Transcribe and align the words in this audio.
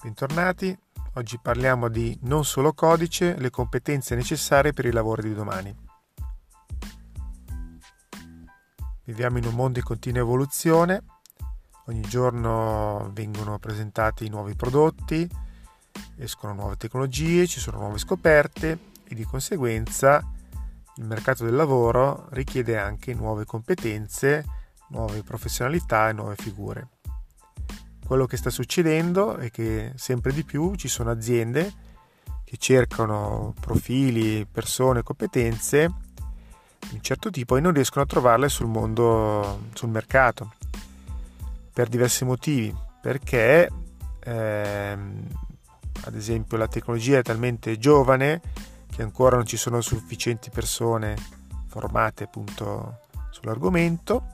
bentornati. 0.00 0.76
Oggi 1.14 1.38
parliamo 1.40 1.88
di 1.88 2.16
non 2.22 2.44
solo 2.44 2.72
codice, 2.72 3.36
le 3.38 3.50
competenze 3.50 4.14
necessarie 4.14 4.72
per 4.72 4.84
i 4.84 4.92
lavori 4.92 5.22
di 5.22 5.34
domani. 5.34 5.76
Viviamo 9.04 9.38
in 9.38 9.46
un 9.46 9.54
mondo 9.54 9.78
in 9.78 9.84
continua 9.84 10.20
evoluzione, 10.20 11.02
ogni 11.86 12.02
giorno 12.02 13.10
vengono 13.12 13.58
presentati 13.58 14.28
nuovi 14.28 14.54
prodotti, 14.54 15.28
escono 16.16 16.52
nuove 16.52 16.76
tecnologie, 16.76 17.46
ci 17.46 17.58
sono 17.58 17.78
nuove 17.78 17.98
scoperte 17.98 18.78
e 19.04 19.14
di 19.14 19.24
conseguenza 19.24 20.22
il 20.96 21.04
mercato 21.04 21.44
del 21.44 21.54
lavoro 21.54 22.26
richiede 22.30 22.76
anche 22.78 23.14
nuove 23.14 23.44
competenze, 23.44 24.44
nuove 24.88 25.22
professionalità 25.22 26.08
e 26.08 26.12
nuove 26.12 26.36
figure. 26.36 26.97
Quello 28.08 28.24
che 28.24 28.38
sta 28.38 28.48
succedendo 28.48 29.36
è 29.36 29.50
che 29.50 29.92
sempre 29.96 30.32
di 30.32 30.42
più 30.42 30.74
ci 30.76 30.88
sono 30.88 31.10
aziende 31.10 31.70
che 32.42 32.56
cercano 32.56 33.52
profili, 33.60 34.46
persone, 34.50 35.02
competenze 35.02 35.92
di 36.88 36.94
un 36.94 37.02
certo 37.02 37.28
tipo 37.28 37.58
e 37.58 37.60
non 37.60 37.74
riescono 37.74 38.04
a 38.04 38.06
trovarle 38.06 38.48
sul 38.48 38.66
mondo, 38.66 39.68
sul 39.74 39.90
mercato, 39.90 40.54
per 41.70 41.88
diversi 41.88 42.24
motivi, 42.24 42.74
perché 43.02 43.68
ehm, 44.20 45.26
ad 46.04 46.14
esempio 46.14 46.56
la 46.56 46.66
tecnologia 46.66 47.18
è 47.18 47.22
talmente 47.22 47.76
giovane 47.76 48.40
che 48.90 49.02
ancora 49.02 49.36
non 49.36 49.44
ci 49.44 49.58
sono 49.58 49.82
sufficienti 49.82 50.48
persone 50.48 51.14
formate 51.66 52.24
appunto 52.24 53.00
sull'argomento, 53.28 54.26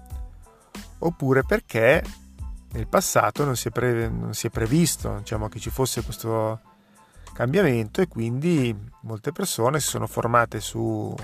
oppure 0.99 1.43
perché 1.43 2.23
nel 2.75 2.89
passato 2.89 3.45
non 3.45 3.57
si 3.57 3.69
è, 3.69 3.71
pre- 3.71 4.09
non 4.09 4.35
si 4.35 4.49
è 4.49 4.51
previsto 4.51 5.19
diciamo, 5.19 5.49
che 5.49 5.61
ci 5.61 5.71
fosse 5.71 6.03
questo 6.03 6.61
cambiamento 7.33 8.01
e 8.01 8.09
quindi 8.09 8.77
molte 9.03 9.33
persone 9.33 9.81
si 9.81 9.89
sono 9.89 10.07
formate 10.07 10.61
su 10.61 11.15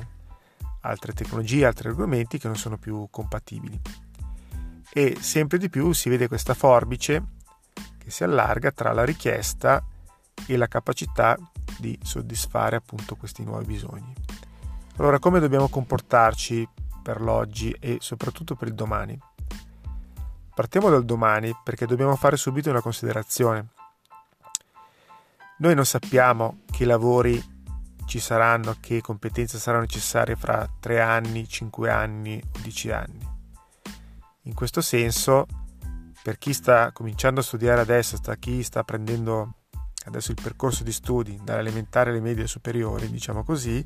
altre 0.83 1.12
tecnologie, 1.12 1.67
altri 1.67 1.89
argomenti 1.89 2.39
che 2.39 2.47
non 2.47 2.56
sono 2.56 2.78
più 2.78 3.09
compatibili. 3.11 3.81
E 4.93 5.17
sempre 5.21 5.59
di 5.59 5.69
più 5.69 5.93
si 5.93 6.09
vede 6.09 6.28
questa 6.28 6.55
forbice 6.55 7.23
che 7.98 8.11
si 8.11 8.25
allarga 8.25 8.71
tra 8.71 8.93
la 8.93 9.05
richiesta 9.05 9.84
e 10.47 10.56
la 10.56 10.69
capacità 10.69 11.37
di 11.78 11.98
soddisfare 12.03 12.77
appunto 12.77 13.17
questi 13.17 13.45
nuovi 13.45 13.67
bisogni. 13.67 14.12
Allora 14.97 15.19
come 15.19 15.41
dobbiamo 15.41 15.69
comportarci 15.69 16.69
per 17.03 17.21
l'oggi 17.21 17.75
e 17.78 17.98
soprattutto 18.01 18.55
per 18.55 18.69
il 18.69 18.75
domani? 18.75 19.19
Partiamo 20.61 20.91
dal 20.91 21.06
domani 21.06 21.56
perché 21.64 21.86
dobbiamo 21.86 22.14
fare 22.16 22.36
subito 22.36 22.69
una 22.69 22.83
considerazione. 22.83 23.69
Noi 25.56 25.75
non 25.75 25.86
sappiamo 25.86 26.64
che 26.70 26.84
lavori 26.84 27.42
ci 28.05 28.19
saranno, 28.19 28.77
che 28.78 29.00
competenze 29.00 29.58
saranno 29.58 29.84
necessarie 29.84 30.36
fra 30.36 30.70
3 30.78 31.00
anni, 31.00 31.48
5 31.48 31.91
anni 31.91 32.42
o 32.44 32.58
10 32.61 32.91
anni. 32.91 33.27
In 34.42 34.53
questo 34.53 34.83
senso, 34.83 35.47
per 36.22 36.36
chi 36.36 36.53
sta 36.53 36.92
cominciando 36.92 37.41
a 37.41 37.42
studiare 37.42 37.81
adesso, 37.81 38.16
sta 38.16 38.36
chi 38.36 38.62
sta 38.62 38.84
prendendo 38.84 39.55
adesso 40.05 40.31
il 40.31 40.38
percorso 40.42 40.84
di 40.84 40.92
studi 40.92 41.41
dall'elementare 41.42 42.11
alle 42.11 42.20
medie 42.20 42.47
superiori, 42.47 43.08
diciamo 43.08 43.44
così, 43.44 43.83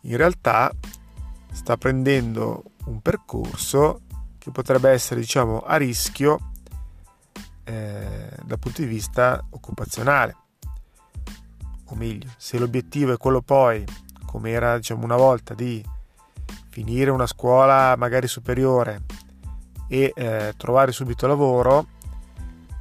in 0.00 0.16
realtà 0.16 0.72
sta 1.52 1.76
prendendo 1.76 2.62
un 2.86 3.02
percorso 3.02 4.00
che 4.44 4.50
potrebbe 4.50 4.90
essere 4.90 5.20
diciamo 5.20 5.60
a 5.60 5.76
rischio 5.76 6.50
eh, 7.64 8.28
dal 8.42 8.58
punto 8.58 8.82
di 8.82 8.86
vista 8.86 9.42
occupazionale. 9.48 10.36
O 11.86 11.94
meglio 11.94 12.28
se 12.36 12.58
l'obiettivo 12.58 13.14
è 13.14 13.16
quello 13.16 13.40
poi 13.40 13.82
come 14.26 14.50
era 14.50 14.76
diciamo 14.76 15.02
una 15.02 15.16
volta 15.16 15.54
di 15.54 15.82
finire 16.68 17.10
una 17.10 17.26
scuola 17.26 17.96
magari 17.96 18.26
superiore 18.26 19.04
e 19.88 20.12
eh, 20.14 20.52
trovare 20.58 20.92
subito 20.92 21.26
lavoro 21.26 21.86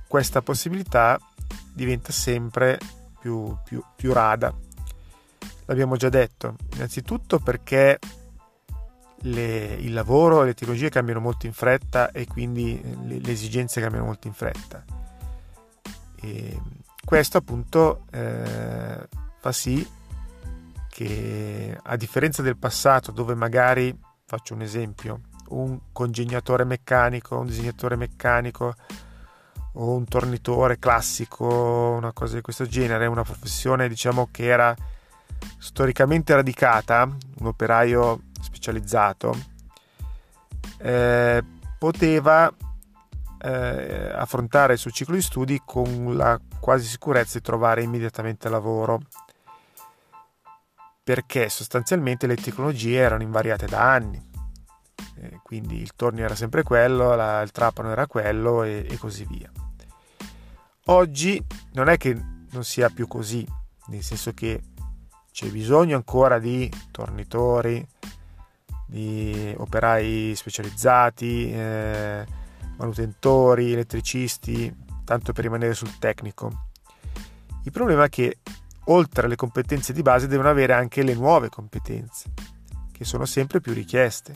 questa 0.05 0.41
possibilità 0.41 1.17
diventa 1.71 2.11
sempre 2.11 2.77
più, 3.21 3.55
più, 3.63 3.81
più 3.95 4.11
rada. 4.11 4.53
L'abbiamo 5.65 5.95
già 5.95 6.09
detto. 6.09 6.55
Innanzitutto 6.73 7.39
perché 7.39 7.99
le, 9.23 9.75
il 9.79 9.93
lavoro 9.93 10.41
e 10.41 10.45
le 10.45 10.53
tecnologie 10.53 10.89
cambiano 10.89 11.19
molto 11.19 11.45
in 11.45 11.53
fretta 11.53 12.11
e 12.11 12.25
quindi 12.25 12.81
eh, 12.81 12.95
le, 13.05 13.19
le 13.19 13.31
esigenze 13.31 13.81
cambiano 13.81 14.05
molto 14.05 14.27
in 14.27 14.33
fretta. 14.33 14.83
E 16.15 16.59
questo 17.03 17.37
appunto 17.37 18.05
eh, 18.11 19.07
fa 19.39 19.51
sì 19.51 19.85
che 20.87 21.77
a 21.81 21.95
differenza 21.95 22.41
del 22.41 22.57
passato 22.57 23.11
dove 23.11 23.33
magari, 23.33 23.97
faccio 24.25 24.53
un 24.53 24.61
esempio, 24.61 25.21
un 25.49 25.79
congegnatore 25.91 26.63
meccanico, 26.63 27.37
un 27.37 27.47
disegnatore 27.47 27.95
meccanico 27.95 28.75
o 29.73 29.95
un 29.95 30.05
tornitore 30.05 30.77
classico, 30.77 31.95
una 31.97 32.13
cosa 32.13 32.35
di 32.35 32.41
questo 32.41 32.65
genere, 32.65 33.07
una 33.07 33.23
professione 33.23 33.89
diciamo 33.89 34.29
che 34.31 34.45
era 34.45 34.75
storicamente 35.57 36.35
radicata, 36.35 37.03
un 37.03 37.47
operaio 37.47 38.21
specializzato, 38.53 39.35
eh, 40.77 41.43
poteva 41.77 42.53
eh, 43.41 44.11
affrontare 44.13 44.73
il 44.73 44.79
suo 44.79 44.91
ciclo 44.91 45.15
di 45.15 45.21
studi 45.21 45.61
con 45.65 46.15
la 46.15 46.39
quasi 46.59 46.85
sicurezza 46.85 47.37
di 47.37 47.43
trovare 47.43 47.83
immediatamente 47.83 48.49
lavoro. 48.49 49.01
Perché 51.03 51.49
sostanzialmente 51.49 52.27
le 52.27 52.35
tecnologie 52.35 52.97
erano 52.97 53.23
invariate 53.23 53.65
da 53.65 53.91
anni 53.91 54.31
eh, 55.15 55.39
quindi 55.43 55.79
il 55.79 55.93
tornio 55.95 56.25
era 56.25 56.35
sempre 56.35 56.63
quello 56.63 57.15
la, 57.15 57.41
il 57.41 57.51
trapano 57.51 57.91
era 57.91 58.07
quello 58.07 58.63
e, 58.63 58.85
e 58.89 58.97
così 58.97 59.25
via. 59.25 59.51
Oggi 60.87 61.43
non 61.73 61.87
è 61.87 61.97
che 61.97 62.13
non 62.51 62.63
sia 62.63 62.89
più 62.89 63.07
così 63.07 63.47
nel 63.87 64.03
senso 64.03 64.33
che 64.33 64.61
c'è 65.31 65.47
bisogno 65.47 65.95
ancora 65.95 66.39
di 66.39 66.71
tornitori, 66.91 67.85
di 68.93 69.51
operai 69.57 70.35
specializzati, 70.35 71.51
eh, 71.51 72.23
manutentori, 72.77 73.73
elettricisti, 73.73 74.71
tanto 75.03 75.33
per 75.33 75.45
rimanere 75.45 75.73
sul 75.73 75.97
tecnico. 75.97 76.67
Il 77.63 77.71
problema 77.71 78.03
è 78.03 78.09
che 78.09 78.37
oltre 78.85 79.25
alle 79.25 79.35
competenze 79.35 79.93
di 79.93 80.03
base 80.03 80.27
devono 80.27 80.49
avere 80.49 80.73
anche 80.73 81.01
le 81.01 81.15
nuove 81.15 81.49
competenze, 81.49 82.33
che 82.91 83.03
sono 83.03 83.25
sempre 83.25 83.61
più 83.61 83.73
richieste. 83.73 84.35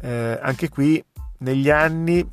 Eh, 0.00 0.38
anche 0.42 0.68
qui 0.68 1.02
negli 1.38 1.70
anni 1.70 2.28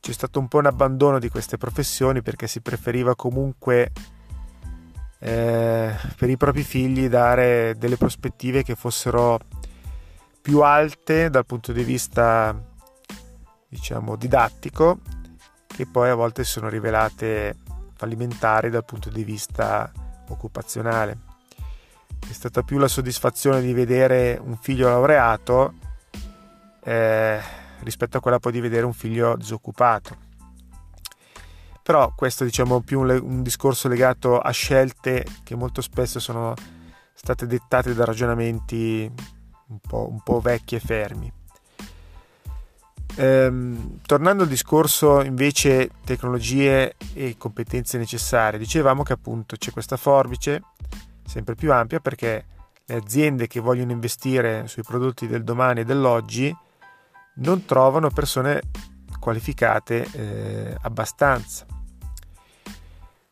c'è 0.00 0.12
stato 0.12 0.38
un 0.38 0.48
po' 0.48 0.56
un 0.56 0.66
abbandono 0.66 1.18
di 1.18 1.28
queste 1.28 1.58
professioni 1.58 2.22
perché 2.22 2.46
si 2.46 2.62
preferiva 2.62 3.14
comunque 3.14 3.92
eh, 5.18 5.94
per 6.16 6.30
i 6.30 6.36
propri 6.38 6.62
figli 6.62 7.08
dare 7.08 7.74
delle 7.76 7.98
prospettive 7.98 8.62
che 8.62 8.74
fossero 8.74 9.38
più 10.48 10.62
alte 10.62 11.28
dal 11.28 11.44
punto 11.44 11.72
di 11.74 11.84
vista 11.84 12.58
diciamo 13.68 14.16
didattico 14.16 15.00
che 15.66 15.84
poi 15.86 16.08
a 16.08 16.14
volte 16.14 16.42
si 16.42 16.52
sono 16.52 16.70
rivelate 16.70 17.54
fallimentari 17.94 18.70
dal 18.70 18.86
punto 18.86 19.10
di 19.10 19.24
vista 19.24 19.92
occupazionale. 20.28 21.18
È 22.18 22.32
stata 22.32 22.62
più 22.62 22.78
la 22.78 22.88
soddisfazione 22.88 23.60
di 23.60 23.74
vedere 23.74 24.40
un 24.42 24.56
figlio 24.56 24.88
laureato 24.88 25.74
eh, 26.82 27.38
rispetto 27.80 28.16
a 28.16 28.20
quella 28.20 28.38
poi 28.38 28.52
di 28.52 28.60
vedere 28.60 28.86
un 28.86 28.94
figlio 28.94 29.36
disoccupato. 29.36 30.16
Però 31.82 32.14
questo 32.16 32.44
diciamo 32.44 32.80
più 32.80 33.00
un, 33.00 33.10
un 33.22 33.42
discorso 33.42 33.86
legato 33.86 34.40
a 34.40 34.50
scelte 34.50 35.26
che 35.44 35.54
molto 35.54 35.82
spesso 35.82 36.18
sono 36.18 36.54
state 37.12 37.46
dettate 37.46 37.92
da 37.92 38.06
ragionamenti 38.06 39.36
un 39.68 39.78
po', 39.80 40.08
un 40.10 40.20
po 40.22 40.40
vecchi 40.40 40.74
e 40.74 40.80
fermi. 40.80 41.32
Ehm, 43.16 44.00
tornando 44.06 44.44
al 44.44 44.48
discorso 44.48 45.22
invece 45.22 45.90
tecnologie 46.04 46.94
e 47.14 47.36
competenze 47.36 47.98
necessarie, 47.98 48.58
dicevamo 48.58 49.02
che 49.02 49.14
appunto 49.14 49.56
c'è 49.56 49.72
questa 49.72 49.96
forbice 49.96 50.62
sempre 51.24 51.54
più 51.54 51.72
ampia 51.72 52.00
perché 52.00 52.44
le 52.84 52.94
aziende 52.94 53.46
che 53.46 53.60
vogliono 53.60 53.92
investire 53.92 54.66
sui 54.66 54.82
prodotti 54.82 55.26
del 55.26 55.44
domani 55.44 55.80
e 55.80 55.84
dell'oggi 55.84 56.54
non 57.36 57.64
trovano 57.64 58.08
persone 58.10 58.62
qualificate 59.18 60.06
eh, 60.12 60.76
abbastanza 60.82 61.66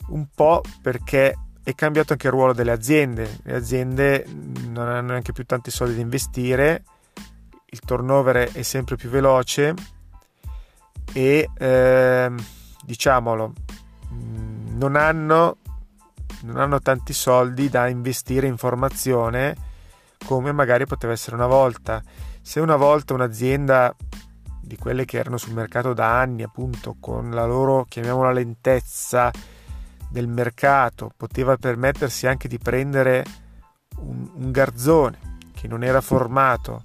un 0.08 0.26
po' 0.32 0.62
perché 0.82 1.36
è 1.66 1.74
cambiato 1.74 2.12
anche 2.12 2.28
il 2.28 2.32
ruolo 2.32 2.52
delle 2.52 2.70
aziende. 2.70 3.38
Le 3.42 3.56
aziende 3.56 4.24
non 4.68 4.86
hanno 4.86 5.08
neanche 5.08 5.32
più 5.32 5.44
tanti 5.44 5.72
soldi 5.72 5.96
da 5.96 6.00
investire, 6.00 6.84
il 7.64 7.80
turnover 7.80 8.52
è 8.52 8.62
sempre 8.62 8.94
più 8.94 9.08
veloce 9.08 9.74
e 11.12 11.50
eh, 11.58 12.32
diciamolo, 12.84 13.52
mm, 14.12 14.78
non 14.78 14.94
hanno, 14.94 15.56
non 16.42 16.58
hanno 16.58 16.78
tanti 16.78 17.12
soldi 17.12 17.68
da 17.68 17.88
investire 17.88 18.46
in 18.46 18.56
formazione 18.56 19.56
come 20.24 20.52
magari 20.52 20.86
poteva 20.86 21.14
essere 21.14 21.34
una 21.34 21.48
volta. 21.48 22.00
Se 22.42 22.60
una 22.60 22.76
volta 22.76 23.12
un'azienda 23.12 23.92
di 24.60 24.76
quelle 24.76 25.04
che 25.04 25.18
erano 25.18 25.36
sul 25.36 25.54
mercato 25.54 25.94
da 25.94 26.16
anni, 26.16 26.44
appunto, 26.44 26.94
con 27.00 27.30
la 27.32 27.44
loro, 27.44 27.86
chiamiamola 27.88 28.30
lentezza 28.30 29.32
del 30.10 30.28
mercato, 30.28 31.10
poteva 31.16 31.56
permettersi 31.56 32.26
anche 32.26 32.48
di 32.48 32.58
prendere 32.58 33.24
un, 33.98 34.28
un 34.34 34.50
garzone 34.50 35.18
che 35.52 35.68
non 35.68 35.82
era 35.82 36.00
formato, 36.00 36.84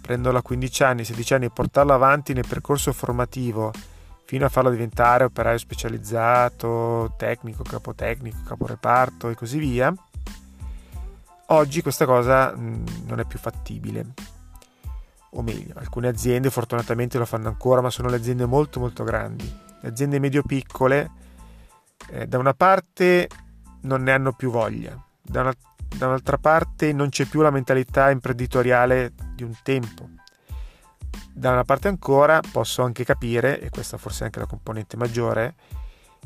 prenderlo 0.00 0.38
a 0.38 0.42
15 0.42 0.82
anni, 0.82 1.04
16 1.04 1.34
anni 1.34 1.44
e 1.46 1.50
portarlo 1.50 1.92
avanti 1.92 2.32
nel 2.32 2.46
percorso 2.46 2.92
formativo 2.92 3.72
fino 4.24 4.46
a 4.46 4.48
farlo 4.48 4.70
diventare 4.70 5.24
operaio 5.24 5.58
specializzato, 5.58 7.14
tecnico, 7.18 7.62
capotecnico, 7.62 8.38
caporeparto 8.46 9.28
e 9.28 9.34
così 9.34 9.58
via, 9.58 9.92
oggi 11.48 11.82
questa 11.82 12.06
cosa 12.06 12.54
non 12.56 13.18
è 13.18 13.24
più 13.24 13.38
fattibile. 13.38 14.06
O 15.34 15.42
meglio, 15.42 15.74
alcune 15.76 16.08
aziende 16.08 16.50
fortunatamente 16.50 17.18
lo 17.18 17.24
fanno 17.24 17.48
ancora, 17.48 17.80
ma 17.80 17.90
sono 17.90 18.08
le 18.08 18.16
aziende 18.16 18.46
molto 18.46 18.80
molto 18.80 19.04
grandi. 19.04 19.50
Le 19.80 19.88
aziende 19.88 20.18
medio-piccole, 20.18 21.10
eh, 22.10 22.26
da 22.26 22.38
una 22.38 22.54
parte 22.54 23.28
non 23.82 24.02
ne 24.02 24.12
hanno 24.12 24.32
più 24.32 24.50
voglia, 24.50 25.00
da, 25.20 25.42
una, 25.42 25.54
da 25.96 26.06
un'altra 26.06 26.38
parte 26.38 26.92
non 26.92 27.08
c'è 27.08 27.24
più 27.24 27.40
la 27.40 27.50
mentalità 27.50 28.10
imprenditoriale 28.10 29.12
di 29.34 29.42
un 29.42 29.54
tempo. 29.62 30.08
Da 31.34 31.50
una 31.50 31.64
parte 31.64 31.88
ancora 31.88 32.40
posso 32.52 32.82
anche 32.82 33.04
capire, 33.04 33.60
e 33.60 33.70
questa 33.70 33.96
forse 33.96 34.22
è 34.22 34.24
anche 34.26 34.38
la 34.38 34.46
componente 34.46 34.96
maggiore, 34.96 35.54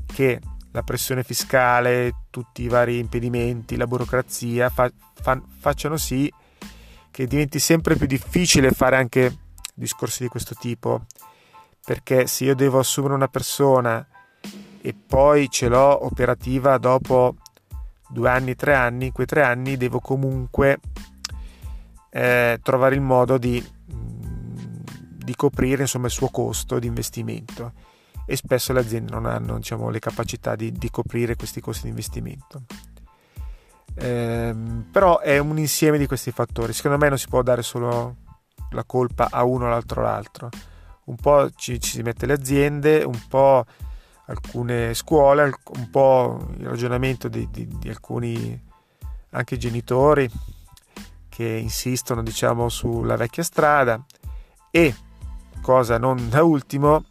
che 0.06 0.40
la 0.72 0.82
pressione 0.82 1.22
fiscale, 1.22 2.26
tutti 2.30 2.62
i 2.62 2.68
vari 2.68 2.98
impedimenti, 2.98 3.76
la 3.76 3.86
burocrazia 3.86 4.68
fa, 4.68 4.90
fa, 5.14 5.40
facciano 5.58 5.96
sì 5.96 6.30
che 7.10 7.26
diventi 7.26 7.58
sempre 7.58 7.96
più 7.96 8.06
difficile 8.06 8.70
fare 8.72 8.96
anche 8.96 9.34
discorsi 9.72 10.22
di 10.24 10.28
questo 10.28 10.54
tipo, 10.54 11.06
perché 11.82 12.26
se 12.26 12.44
io 12.44 12.54
devo 12.54 12.78
assumere 12.78 13.14
una 13.14 13.28
persona 13.28 14.06
e 14.86 14.94
poi 14.94 15.50
ce 15.50 15.66
l'ho 15.66 16.04
operativa 16.04 16.78
dopo 16.78 17.34
due 18.08 18.30
anni, 18.30 18.54
tre 18.54 18.72
anni, 18.72 19.10
quei 19.10 19.26
tre 19.26 19.42
anni 19.42 19.76
devo 19.76 19.98
comunque 19.98 20.78
eh, 22.10 22.60
trovare 22.62 22.94
il 22.94 23.00
modo 23.00 23.36
di 23.36 23.74
di 25.26 25.34
coprire 25.34 25.82
insomma, 25.82 26.06
il 26.06 26.12
suo 26.12 26.28
costo 26.28 26.78
di 26.78 26.86
investimento 26.86 27.72
e 28.24 28.36
spesso 28.36 28.72
le 28.72 28.78
aziende 28.78 29.10
non 29.10 29.26
hanno 29.26 29.56
diciamo, 29.56 29.90
le 29.90 29.98
capacità 29.98 30.54
di, 30.54 30.70
di, 30.70 30.88
coprire 30.88 31.34
questi 31.34 31.60
costi 31.60 31.82
di 31.82 31.88
investimento. 31.88 32.62
Eh, 33.92 34.54
però 34.92 35.18
è 35.18 35.38
un 35.38 35.58
insieme 35.58 35.98
di 35.98 36.06
questi 36.06 36.30
fattori. 36.30 36.72
Secondo 36.72 36.96
me 36.96 37.08
non 37.08 37.18
si 37.18 37.26
può 37.26 37.42
dare 37.42 37.62
solo 37.62 38.18
la 38.70 38.84
colpa 38.84 39.30
a 39.32 39.42
uno 39.42 39.64
o 39.64 39.66
all'altro 39.66 40.00
o 40.00 40.04
all'altro. 40.04 40.48
Un 41.06 41.16
po' 41.16 41.50
ci, 41.50 41.80
ci 41.80 41.90
si 41.90 42.02
mette 42.02 42.26
le 42.26 42.34
aziende, 42.34 43.02
un 43.02 43.20
po' 43.28 43.64
alcune 44.26 44.94
scuole, 44.94 45.52
un 45.76 45.90
po' 45.90 46.48
il 46.58 46.66
ragionamento 46.66 47.28
di, 47.28 47.48
di, 47.50 47.66
di 47.66 47.88
alcuni 47.88 48.64
anche 49.30 49.56
genitori 49.56 50.28
che 51.28 51.44
insistono 51.44 52.22
diciamo 52.22 52.68
sulla 52.68 53.16
vecchia 53.16 53.42
strada 53.42 54.02
e 54.70 54.94
cosa 55.60 55.98
non 55.98 56.28
da 56.28 56.42
ultimo, 56.42 57.04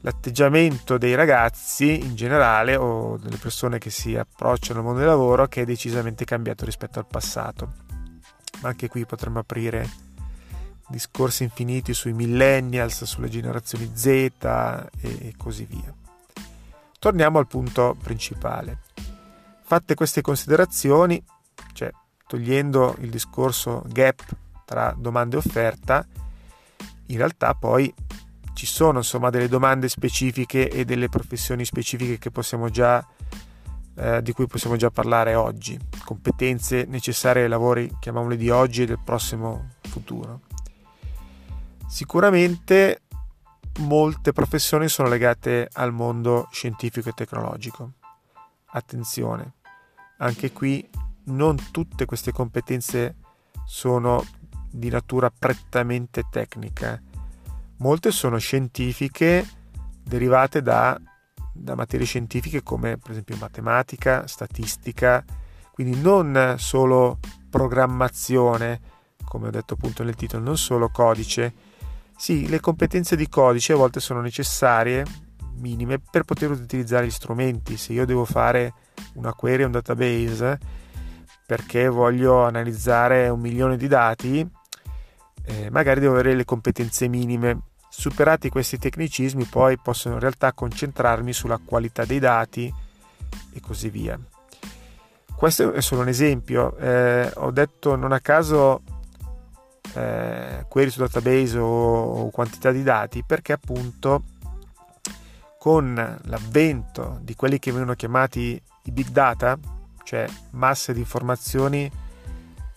l'atteggiamento 0.00 0.96
dei 0.96 1.14
ragazzi 1.14 2.00
in 2.00 2.14
generale 2.14 2.76
o 2.76 3.16
delle 3.18 3.36
persone 3.36 3.78
che 3.78 3.90
si 3.90 4.16
approcciano 4.16 4.78
al 4.78 4.84
mondo 4.84 5.00
del 5.00 5.08
lavoro 5.08 5.46
che 5.46 5.62
è 5.62 5.64
decisamente 5.64 6.24
cambiato 6.24 6.64
rispetto 6.64 6.98
al 6.98 7.06
passato. 7.06 7.72
Ma 8.60 8.70
anche 8.70 8.88
qui 8.88 9.04
potremmo 9.04 9.40
aprire 9.40 9.88
discorsi 10.88 11.42
infiniti 11.42 11.92
sui 11.92 12.12
millennials, 12.12 13.04
sulle 13.04 13.28
generazioni 13.28 13.90
Z 13.92 14.06
e 15.00 15.34
così 15.36 15.64
via. 15.64 15.94
Torniamo 16.98 17.38
al 17.38 17.46
punto 17.46 17.96
principale. 18.02 18.80
Fatte 19.62 19.94
queste 19.94 20.20
considerazioni, 20.20 21.22
cioè 21.72 21.90
togliendo 22.26 22.96
il 23.00 23.10
discorso 23.10 23.84
gap 23.86 24.22
tra 24.64 24.94
domanda 24.98 25.36
e 25.36 25.38
offerta, 25.38 26.04
in 27.06 27.16
realtà 27.16 27.54
poi 27.54 27.92
ci 28.54 28.66
sono 28.66 28.98
insomma 28.98 29.30
delle 29.30 29.48
domande 29.48 29.88
specifiche 29.88 30.68
e 30.68 30.84
delle 30.84 31.08
professioni 31.08 31.64
specifiche 31.64 32.18
già, 32.68 33.06
eh, 33.94 34.20
di 34.20 34.32
cui 34.32 34.48
possiamo 34.48 34.74
già 34.74 34.90
parlare 34.90 35.36
oggi, 35.36 35.78
competenze 36.04 36.84
necessarie 36.88 37.44
ai 37.44 37.48
lavori, 37.48 37.88
chiamiamoli 38.00 38.36
di 38.36 38.50
oggi 38.50 38.82
e 38.82 38.86
del 38.86 38.98
prossimo 39.04 39.68
futuro. 39.82 40.40
Sicuramente 41.86 43.02
molte 43.78 44.32
professioni 44.32 44.88
sono 44.88 45.08
legate 45.08 45.68
al 45.72 45.92
mondo 45.92 46.48
scientifico 46.50 47.08
e 47.08 47.12
tecnologico. 47.12 47.92
Attenzione, 48.66 49.54
anche 50.18 50.52
qui 50.52 50.88
non 51.24 51.56
tutte 51.70 52.04
queste 52.04 52.32
competenze 52.32 53.16
sono 53.64 54.24
di 54.70 54.88
natura 54.88 55.30
prettamente 55.36 56.24
tecnica. 56.30 57.00
Molte 57.78 58.10
sono 58.10 58.38
scientifiche 58.38 59.46
derivate 60.02 60.62
da, 60.62 61.00
da 61.52 61.74
materie 61.74 62.06
scientifiche 62.06 62.62
come 62.62 62.96
per 62.96 63.12
esempio 63.12 63.36
matematica, 63.36 64.26
statistica, 64.26 65.24
quindi 65.72 66.00
non 66.00 66.56
solo 66.58 67.18
programmazione, 67.48 68.80
come 69.24 69.48
ho 69.48 69.50
detto 69.50 69.74
appunto 69.74 70.02
nel 70.02 70.16
titolo, 70.16 70.42
non 70.42 70.58
solo 70.58 70.88
codice. 70.88 71.67
Sì, 72.18 72.48
le 72.48 72.58
competenze 72.58 73.14
di 73.14 73.28
codice 73.28 73.74
a 73.74 73.76
volte 73.76 74.00
sono 74.00 74.20
necessarie, 74.20 75.04
minime, 75.58 76.00
per 76.00 76.24
poter 76.24 76.50
utilizzare 76.50 77.06
gli 77.06 77.10
strumenti. 77.10 77.76
Se 77.76 77.92
io 77.92 78.04
devo 78.04 78.24
fare 78.24 78.74
una 79.14 79.32
query, 79.32 79.62
un 79.62 79.70
database, 79.70 80.58
perché 81.46 81.86
voglio 81.86 82.44
analizzare 82.44 83.28
un 83.28 83.38
milione 83.38 83.76
di 83.76 83.86
dati, 83.86 84.46
eh, 85.44 85.70
magari 85.70 86.00
devo 86.00 86.14
avere 86.14 86.34
le 86.34 86.44
competenze 86.44 87.06
minime. 87.06 87.60
Superati 87.88 88.48
questi 88.48 88.78
tecnicismi 88.78 89.44
poi 89.44 89.78
posso 89.78 90.08
in 90.08 90.18
realtà 90.18 90.52
concentrarmi 90.52 91.32
sulla 91.32 91.60
qualità 91.64 92.04
dei 92.04 92.18
dati 92.18 92.70
e 93.52 93.60
così 93.60 93.90
via. 93.90 94.18
Questo 95.36 95.72
è 95.72 95.80
solo 95.80 96.00
un 96.00 96.08
esempio, 96.08 96.76
eh, 96.78 97.30
ho 97.36 97.52
detto 97.52 97.94
non 97.94 98.10
a 98.10 98.18
caso 98.18 98.82
eh, 99.94 100.64
query 100.68 100.90
su 100.90 101.00
database 101.00 101.58
o, 101.58 102.24
o 102.24 102.30
quantità 102.30 102.70
di 102.70 102.82
dati 102.82 103.22
perché 103.24 103.52
appunto 103.52 104.22
con 105.58 105.94
l'avvento 106.24 107.18
di 107.22 107.34
quelli 107.34 107.58
che 107.58 107.72
vengono 107.72 107.94
chiamati 107.94 108.60
i 108.84 108.90
big 108.90 109.08
data, 109.08 109.58
cioè 110.04 110.26
masse 110.50 110.92
di 110.92 111.00
informazioni 111.00 111.90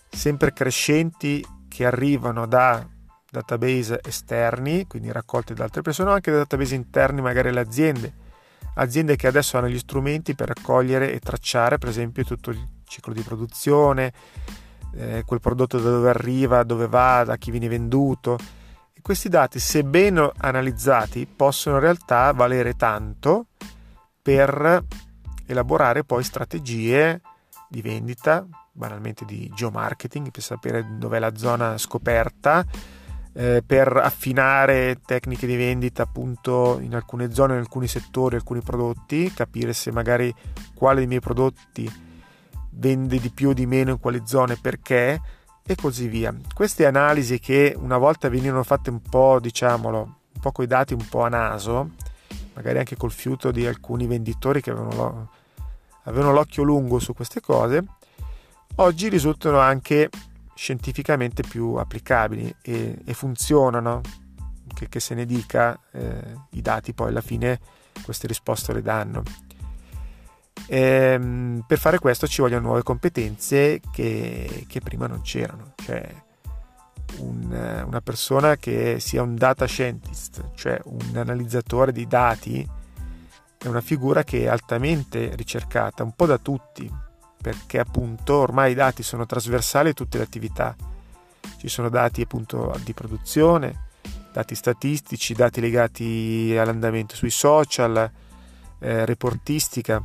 sempre 0.08 0.52
crescenti 0.52 1.44
che 1.68 1.86
arrivano 1.86 2.46
da 2.46 2.86
database 3.30 4.00
esterni, 4.04 4.86
quindi 4.86 5.10
raccolte 5.10 5.54
da 5.54 5.64
altre 5.64 5.80
persone, 5.80 6.10
o 6.10 6.12
anche 6.12 6.30
da 6.30 6.38
database 6.38 6.74
interni, 6.74 7.22
magari 7.22 7.50
le 7.50 7.60
aziende. 7.60 8.12
Aziende 8.74 9.16
che 9.16 9.26
adesso 9.26 9.56
hanno 9.56 9.68
gli 9.68 9.78
strumenti 9.78 10.34
per 10.34 10.48
raccogliere 10.48 11.12
e 11.12 11.18
tracciare, 11.18 11.78
per 11.78 11.88
esempio, 11.88 12.24
tutto 12.24 12.50
il 12.50 12.62
ciclo 12.84 13.14
di 13.14 13.22
produzione, 13.22 14.12
eh, 14.94 15.22
quel 15.24 15.40
prodotto 15.40 15.78
da 15.78 15.90
dove 15.90 16.08
arriva, 16.08 16.62
dove 16.62 16.86
va, 16.86 17.24
da 17.24 17.36
chi 17.36 17.50
viene 17.50 17.68
venduto. 17.68 18.38
E 18.92 19.00
questi 19.00 19.28
dati, 19.28 19.58
se 19.58 19.84
ben 19.84 20.30
analizzati, 20.38 21.26
possono 21.26 21.76
in 21.76 21.82
realtà 21.82 22.32
valere 22.32 22.74
tanto 22.74 23.46
per 24.20 24.84
elaborare 25.46 26.04
poi 26.04 26.22
strategie 26.22 27.20
di 27.68 27.82
vendita, 27.82 28.46
banalmente 28.72 29.24
di 29.24 29.50
geomarketing 29.54 30.30
per 30.30 30.42
sapere 30.42 30.86
dov'è 30.98 31.18
la 31.18 31.36
zona 31.36 31.78
scoperta, 31.78 32.64
eh, 33.34 33.62
per 33.64 33.96
affinare 33.96 35.00
tecniche 35.04 35.46
di 35.46 35.56
vendita 35.56 36.02
appunto 36.02 36.78
in 36.80 36.94
alcune 36.94 37.32
zone, 37.32 37.54
in 37.54 37.60
alcuni 37.60 37.88
settori, 37.88 38.36
alcuni 38.36 38.60
prodotti, 38.60 39.32
capire 39.32 39.72
se 39.72 39.90
magari 39.90 40.32
quale 40.74 40.98
dei 40.98 41.06
miei 41.06 41.20
prodotti 41.20 42.10
vende 42.74 43.18
di 43.18 43.30
più 43.30 43.50
o 43.50 43.52
di 43.52 43.66
meno 43.66 43.90
in 43.90 43.98
quali 43.98 44.22
zone, 44.24 44.56
perché 44.56 45.20
e 45.64 45.74
così 45.74 46.08
via. 46.08 46.34
Queste 46.54 46.86
analisi 46.86 47.38
che 47.38 47.74
una 47.78 47.98
volta 47.98 48.28
venivano 48.28 48.62
fatte 48.62 48.90
un 48.90 49.00
po', 49.00 49.38
diciamolo, 49.40 49.98
un 49.98 50.40
po' 50.40 50.52
coi 50.52 50.66
dati 50.66 50.92
un 50.92 51.06
po' 51.08 51.22
a 51.22 51.28
naso, 51.28 51.90
magari 52.54 52.78
anche 52.78 52.96
col 52.96 53.12
fiuto 53.12 53.50
di 53.50 53.66
alcuni 53.66 54.06
venditori 54.06 54.60
che 54.60 54.70
avevano, 54.70 55.30
avevano 56.04 56.32
l'occhio 56.32 56.62
lungo 56.62 56.98
su 56.98 57.14
queste 57.14 57.40
cose, 57.40 57.84
oggi 58.76 59.08
risultano 59.08 59.58
anche 59.58 60.10
scientificamente 60.54 61.42
più 61.42 61.74
applicabili 61.74 62.54
e, 62.62 62.98
e 63.04 63.14
funzionano, 63.14 64.00
che, 64.74 64.88
che, 64.88 65.00
se 65.00 65.14
ne 65.14 65.26
dica, 65.26 65.78
eh, 65.92 66.34
i 66.50 66.62
dati 66.62 66.92
poi 66.92 67.08
alla 67.08 67.20
fine 67.20 67.58
queste 68.02 68.26
risposte 68.26 68.72
le 68.72 68.82
danno. 68.82 69.22
Ehm, 70.66 71.64
per 71.66 71.78
fare 71.78 71.98
questo 71.98 72.26
ci 72.26 72.40
vogliono 72.40 72.66
nuove 72.66 72.82
competenze 72.82 73.80
che, 73.92 74.64
che 74.66 74.80
prima 74.80 75.06
non 75.06 75.20
c'erano, 75.22 75.72
cioè 75.76 76.08
un, 77.18 77.84
una 77.86 78.00
persona 78.00 78.56
che 78.56 78.98
sia 79.00 79.22
un 79.22 79.34
data 79.34 79.66
scientist, 79.66 80.50
cioè 80.54 80.80
un 80.84 81.16
analizzatore 81.16 81.92
di 81.92 82.06
dati, 82.06 82.66
è 83.58 83.66
una 83.68 83.80
figura 83.80 84.24
che 84.24 84.42
è 84.42 84.48
altamente 84.48 85.34
ricercata, 85.36 86.02
un 86.02 86.12
po' 86.12 86.26
da 86.26 86.38
tutti, 86.38 86.90
perché 87.40 87.78
appunto 87.78 88.36
ormai 88.36 88.72
i 88.72 88.74
dati 88.74 89.02
sono 89.02 89.26
trasversali 89.26 89.90
a 89.90 89.94
tutte 89.94 90.18
le 90.18 90.24
attività. 90.24 90.74
Ci 91.58 91.68
sono 91.68 91.88
dati 91.88 92.22
appunto 92.22 92.74
di 92.82 92.92
produzione, 92.92 93.88
dati 94.32 94.54
statistici, 94.54 95.34
dati 95.34 95.60
legati 95.60 96.56
all'andamento 96.58 97.14
sui 97.14 97.30
social, 97.30 98.10
eh, 98.80 99.04
reportistica, 99.04 100.04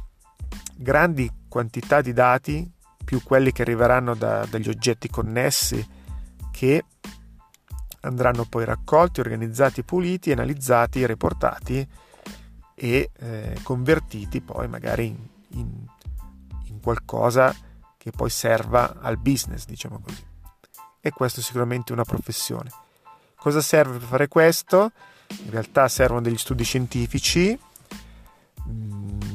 grandi 0.78 1.30
quantità 1.48 2.02
di 2.02 2.14
dati, 2.14 2.72
più 3.04 3.24
quelli 3.24 3.52
che 3.52 3.62
arriveranno 3.62 4.16
da, 4.16 4.46
dagli 4.46 4.70
oggetti 4.70 5.10
connessi, 5.10 5.86
che 6.52 6.84
andranno 8.02 8.46
poi 8.46 8.66
raccolti, 8.66 9.20
organizzati, 9.20 9.84
puliti, 9.84 10.32
analizzati, 10.32 11.06
reportati 11.06 11.88
e 12.76 13.10
eh, 13.18 13.60
convertiti 13.64 14.42
poi 14.42 14.68
magari 14.68 15.08
in, 15.08 15.18
in, 15.52 15.86
in 16.66 16.80
qualcosa 16.80 17.56
che 17.98 18.12
poi 18.12 18.30
serva 18.30 19.00
al 19.02 19.18
business, 19.18 19.66
diciamo 19.66 20.00
così. 20.00 20.26
E 21.00 21.12
questo 21.12 21.40
è 21.40 21.44
sicuramente 21.44 21.92
una 21.94 22.04
professione. 22.04 22.70
Cosa 23.36 23.62
serve 23.62 23.98
per 23.98 24.08
fare 24.08 24.28
questo? 24.28 24.92
In 25.44 25.52
realtà 25.52 25.88
servono 25.88 26.22
degli 26.22 26.38
studi 26.38 26.64
scientifici, 26.64 27.58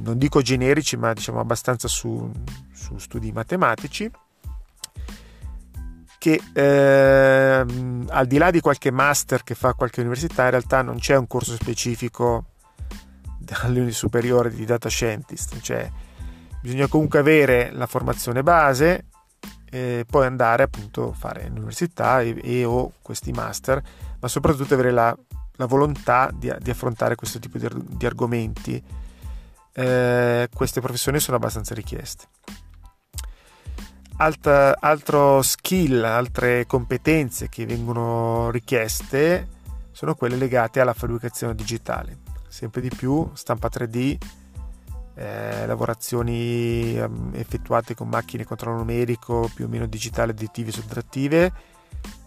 non 0.02 0.18
dico 0.18 0.42
generici, 0.42 0.96
ma 0.96 1.12
diciamo 1.12 1.40
abbastanza 1.40 1.88
su, 1.88 2.30
su 2.72 2.98
studi 2.98 3.32
matematici, 3.32 4.10
che 6.18 6.40
eh, 6.52 7.64
al 8.08 8.26
di 8.26 8.38
là 8.38 8.50
di 8.50 8.60
qualche 8.60 8.90
master 8.90 9.42
che 9.42 9.54
fa 9.54 9.74
qualche 9.74 10.00
università, 10.00 10.44
in 10.44 10.50
realtà 10.50 10.82
non 10.82 10.98
c'è 10.98 11.16
un 11.16 11.26
corso 11.26 11.54
specifico 11.54 12.46
alle 13.62 13.90
superiori 13.90 14.50
di 14.50 14.64
data 14.64 14.88
scientist, 14.88 15.60
cioè 15.60 15.90
bisogna 16.60 16.86
comunque 16.86 17.18
avere 17.18 17.70
la 17.72 17.86
formazione 17.86 18.42
base 18.42 19.06
e 19.68 20.04
poi 20.08 20.26
andare 20.26 20.62
appunto 20.64 21.10
a 21.10 21.14
fare 21.14 21.48
l'università 21.48 22.20
e, 22.20 22.38
e, 22.42 22.64
o 22.64 22.92
questi 23.02 23.32
master, 23.32 23.82
ma 24.20 24.28
soprattutto 24.28 24.74
avere 24.74 24.90
la, 24.90 25.16
la 25.56 25.66
volontà 25.66 26.30
di, 26.32 26.52
di, 26.60 26.70
affrontare 26.70 27.14
questo 27.14 27.38
tipo 27.38 27.58
di, 27.58 27.66
di 27.96 28.06
argomenti. 28.06 28.82
Eh, 29.74 30.48
queste 30.52 30.80
professioni 30.80 31.18
sono 31.20 31.36
abbastanza 31.36 31.74
richieste. 31.74 32.26
Altra, 34.16 34.76
altro 34.78 35.42
skill, 35.42 36.04
altre 36.04 36.66
competenze 36.66 37.48
che 37.48 37.66
vengono 37.66 38.50
richieste 38.50 39.48
sono 39.90 40.14
quelle 40.14 40.36
legate 40.36 40.80
alla 40.80 40.92
fabbricazione 40.92 41.54
digitale. 41.54 42.18
Sempre 42.48 42.80
di 42.80 42.90
più 42.94 43.30
stampa 43.34 43.68
3D 43.72 44.18
eh, 45.14 45.66
lavorazioni 45.66 46.98
um, 46.98 47.30
effettuate 47.34 47.94
con 47.94 48.08
macchine 48.08 48.44
controllo 48.44 48.78
numerico 48.78 49.50
più 49.54 49.66
o 49.66 49.68
meno 49.68 49.86
digitali 49.86 50.30
additive 50.30 50.70
e 50.70 50.72
sottrattive 50.72 51.52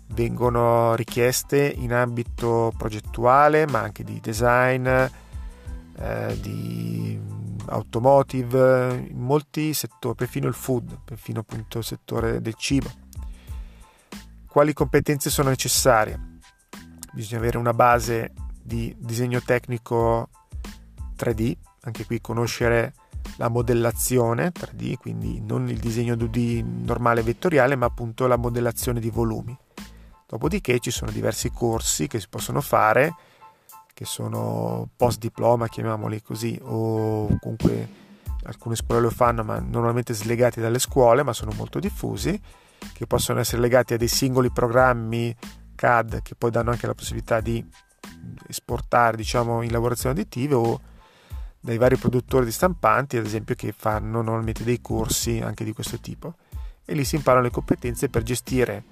vengono 0.10 0.94
richieste 0.94 1.66
in 1.66 1.94
ambito 1.94 2.72
progettuale 2.78 3.66
ma 3.66 3.80
anche 3.80 4.04
di 4.04 4.20
design 4.22 4.88
eh, 4.88 6.40
di 6.40 7.20
automotive 7.68 9.06
in 9.10 9.20
molti 9.20 9.74
settori 9.74 10.16
perfino 10.16 10.48
il 10.48 10.54
food 10.54 11.00
perfino 11.04 11.40
appunto 11.40 11.80
il 11.80 11.84
settore 11.84 12.42
del 12.42 12.56
cibo 12.56 12.90
quali 14.48 14.74
competenze 14.74 15.30
sono 15.30 15.50
necessarie 15.50 16.40
bisogna 17.14 17.40
avere 17.40 17.58
una 17.58 17.74
base 17.74 18.34
di 18.62 18.96
disegno 18.98 19.42
tecnico 19.42 20.30
3D 21.18 21.56
anche 21.82 22.06
qui 22.06 22.20
conoscere 22.20 22.94
la 23.38 23.50
modellazione 23.50 24.52
3D, 24.52 24.96
quindi 24.96 25.42
non 25.42 25.68
il 25.70 25.80
disegno 25.80 26.16
2D 26.16 26.64
normale 26.84 27.22
vettoriale, 27.22 27.76
ma 27.76 27.86
appunto 27.86 28.28
la 28.28 28.38
modellazione 28.38 29.00
di 29.00 29.10
volumi. 29.10 29.58
Dopodiché 30.28 30.80
ci 30.80 30.92
sono 30.92 31.12
diversi 31.12 31.52
corsi 31.52 32.08
che 32.08 32.20
si 32.20 32.28
possono 32.30 32.62
fare, 32.62 33.14
che 33.96 34.04
sono 34.04 34.90
post 34.94 35.20
diploma, 35.20 35.70
chiamiamoli 35.70 36.22
così, 36.22 36.60
o 36.62 37.38
comunque 37.40 37.88
alcune 38.44 38.76
scuole 38.76 39.00
lo 39.00 39.10
fanno, 39.10 39.42
ma 39.46 39.58
normalmente 39.60 40.14
slegati 40.14 40.60
dalle 40.60 40.80
scuole, 40.80 41.24
ma 41.24 41.32
sono 41.32 41.54
molto 41.56 41.80
diffusi, 41.80 42.38
che 42.92 43.08
possono 43.08 43.40
essere 43.40 43.62
legati 43.62 43.94
a 43.94 43.98
dei 43.98 44.10
singoli 44.10 44.52
programmi 44.52 45.34
CAD 45.76 46.22
che 46.22 46.36
poi 46.36 46.52
danno 46.52 46.72
anche 46.72 46.88
la 46.88 46.94
possibilità 46.94 47.40
di 47.40 47.66
esportare, 48.50 49.16
diciamo, 49.16 49.62
in 49.62 49.72
lavorazioni 49.72 50.20
additive 50.20 50.56
o 50.56 50.82
dai 51.62 51.78
vari 51.78 51.96
produttori 51.96 52.44
di 52.44 52.52
stampanti, 52.52 53.16
ad 53.16 53.26
esempio, 53.26 53.56
che 53.56 53.74
fanno 53.76 54.22
normalmente 54.22 54.66
dei 54.66 54.82
corsi 54.82 55.40
anche 55.40 55.64
di 55.64 55.72
questo 55.72 56.02
tipo. 56.02 56.36
E 56.84 56.94
lì 56.94 57.06
si 57.06 57.16
imparano 57.16 57.46
le 57.46 57.52
competenze 57.52 58.10
per 58.10 58.24
gestire 58.24 58.84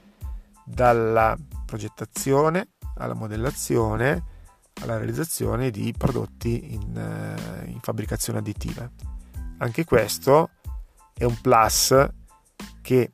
dalla 0.63 1.37
progettazione 1.65 2.69
alla 2.95 3.13
modellazione 3.13 4.31
alla 4.81 4.97
realizzazione 4.97 5.71
di 5.71 5.93
prodotti 5.97 6.73
in, 6.73 6.97
eh, 6.97 7.69
in 7.69 7.79
fabbricazione 7.81 8.39
additiva. 8.39 8.89
Anche 9.57 9.85
questo 9.85 10.49
è 11.13 11.23
un 11.23 11.39
plus 11.39 11.95
che 12.81 13.11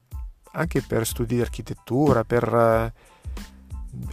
anche 0.52 0.82
per 0.82 1.06
studi 1.06 1.36
di 1.36 1.42
architettura, 1.42 2.24
per, 2.24 2.44
eh, 2.44 2.94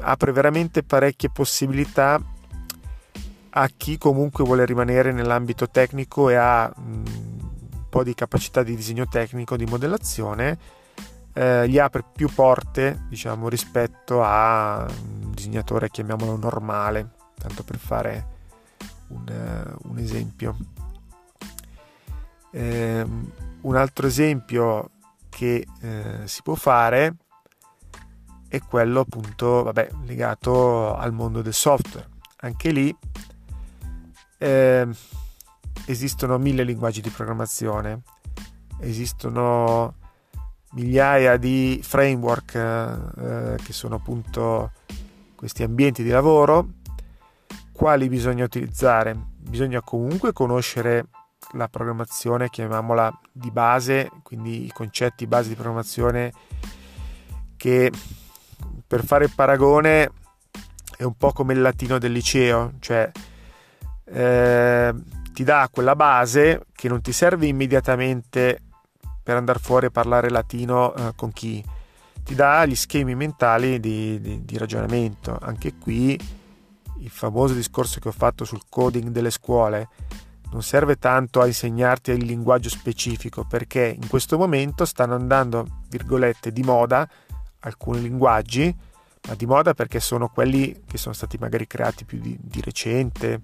apre 0.01 0.33
veramente 0.33 0.83
parecchie 0.83 1.31
possibilità 1.31 2.21
a 3.51 3.71
chi 3.75 3.97
comunque 3.97 4.45
vuole 4.45 4.67
rimanere 4.67 5.13
nell'ambito 5.13 5.69
tecnico 5.69 6.29
e 6.29 6.35
ha 6.35 6.71
mm, 6.79 7.05
un 7.73 7.89
po' 7.89 8.03
di 8.03 8.15
capacità 8.15 8.63
di 8.63 8.77
disegno 8.77 9.07
tecnico, 9.07 9.57
di 9.57 9.65
modellazione, 9.65 10.59
eh, 11.33 11.67
gli 11.69 11.79
apre 11.79 12.05
più 12.15 12.29
porte 12.29 13.05
diciamo, 13.09 13.49
rispetto 13.49 14.23
a 14.23 14.87
un 14.87 15.33
disegnatore, 15.33 15.89
chiamiamolo 15.89 16.37
normale, 16.37 17.15
tanto 17.47 17.63
per 17.63 17.79
fare 17.79 18.27
un, 19.09 19.25
uh, 19.29 19.89
un 19.89 19.99
esempio. 19.99 20.57
Eh, 22.51 23.07
un 23.61 23.77
altro 23.77 24.07
esempio 24.07 24.91
che 25.29 25.67
eh, 25.81 26.21
si 26.25 26.43
può 26.43 26.55
fare 26.55 27.17
è 28.49 28.61
quello 28.61 29.01
appunto 29.01 29.65
vabbè, 29.65 29.91
legato 30.05 30.95
al 30.95 31.13
mondo 31.13 31.43
del 31.43 31.53
software. 31.53 32.09
Anche 32.39 32.71
lì 32.71 32.97
eh, 34.39 34.89
esistono 35.85 36.39
mille 36.39 36.65
linguaggi 36.65 37.01
di 37.01 37.11
programmazione, 37.11 38.03
esistono 38.81 39.95
migliaia 40.73 41.37
di 41.37 41.81
framework 41.83 42.55
eh, 42.55 43.57
che 43.63 43.73
sono 43.73 43.97
appunto 43.97 44.73
questi 45.35 45.63
ambienti 45.63 46.03
di 46.03 46.11
lavoro. 46.11 46.76
Quali 47.77 48.09
bisogna 48.09 48.43
utilizzare? 48.43 49.15
Bisogna 49.37 49.83
comunque 49.83 50.33
conoscere 50.33 51.09
la 51.53 51.69
programmazione, 51.69 52.49
chiamiamola 52.49 53.21
di 53.31 53.51
base, 53.51 54.11
quindi 54.23 54.65
i 54.65 54.73
concetti 54.73 55.27
base 55.27 55.51
di 55.51 55.57
programmazione 55.57 56.33
che 57.55 57.93
per 58.87 59.05
fare 59.05 59.27
il 59.27 59.33
paragone 59.35 60.11
è 60.97 61.03
un 61.03 61.19
po' 61.19 61.33
come 61.33 61.53
il 61.53 61.61
latino 61.61 61.99
del 61.99 62.13
liceo, 62.13 62.73
cioè 62.79 63.13
eh, 64.05 64.95
ti 65.35 65.45
dà 65.45 65.69
quella 65.71 65.95
base 65.95 66.65
che 66.73 66.89
non 66.89 67.03
ti 67.03 67.13
serve 67.13 67.45
immediatamente 67.45 68.63
per 69.23 69.37
andare 69.37 69.59
fuori 69.59 69.87
a 69.87 69.91
parlare 69.91 70.31
latino 70.31 70.95
eh, 70.95 71.13
con 71.15 71.31
chi 71.31 71.63
ti 72.25 72.35
dà 72.35 72.65
gli 72.65 72.75
schemi 72.75 73.15
mentali 73.15 73.79
di, 73.81 74.19
di, 74.19 74.45
di, 74.47 74.57
ragionamento. 74.57 75.39
Anche 75.43 75.75
qui 75.75 76.19
il 77.07 77.13
famoso 77.13 77.55
discorso 77.55 78.01
che 78.01 78.09
ho 78.09 78.13
fatto 78.13 78.45
sul 78.45 78.63
coding 78.69 79.09
delle 79.09 79.31
scuole 79.31 79.89
non 80.51 80.63
serve 80.63 80.97
tanto 80.97 81.41
a 81.41 81.47
insegnarti 81.47 82.11
il 82.11 82.25
linguaggio 82.25 82.69
specifico 82.69 83.45
perché 83.45 83.97
in 84.01 84.09
questo 84.09 84.37
momento 84.39 84.85
stanno 84.85 85.15
andando, 85.15 85.83
virgolette, 85.89 86.53
di 86.53 86.63
moda 86.63 87.09
alcuni 87.61 88.01
linguaggi, 88.01 88.75
ma 89.29 89.35
di 89.35 89.47
moda 89.47 89.75
perché 89.75 90.01
sono 90.01 90.29
quelli 90.29 90.83
che 90.87 90.99
sono 90.99 91.15
stati 91.15 91.37
magari 91.37 91.67
creati 91.67 92.05
più 92.05 92.21
di, 92.21 92.37
di 92.41 92.61
recente 92.61 93.43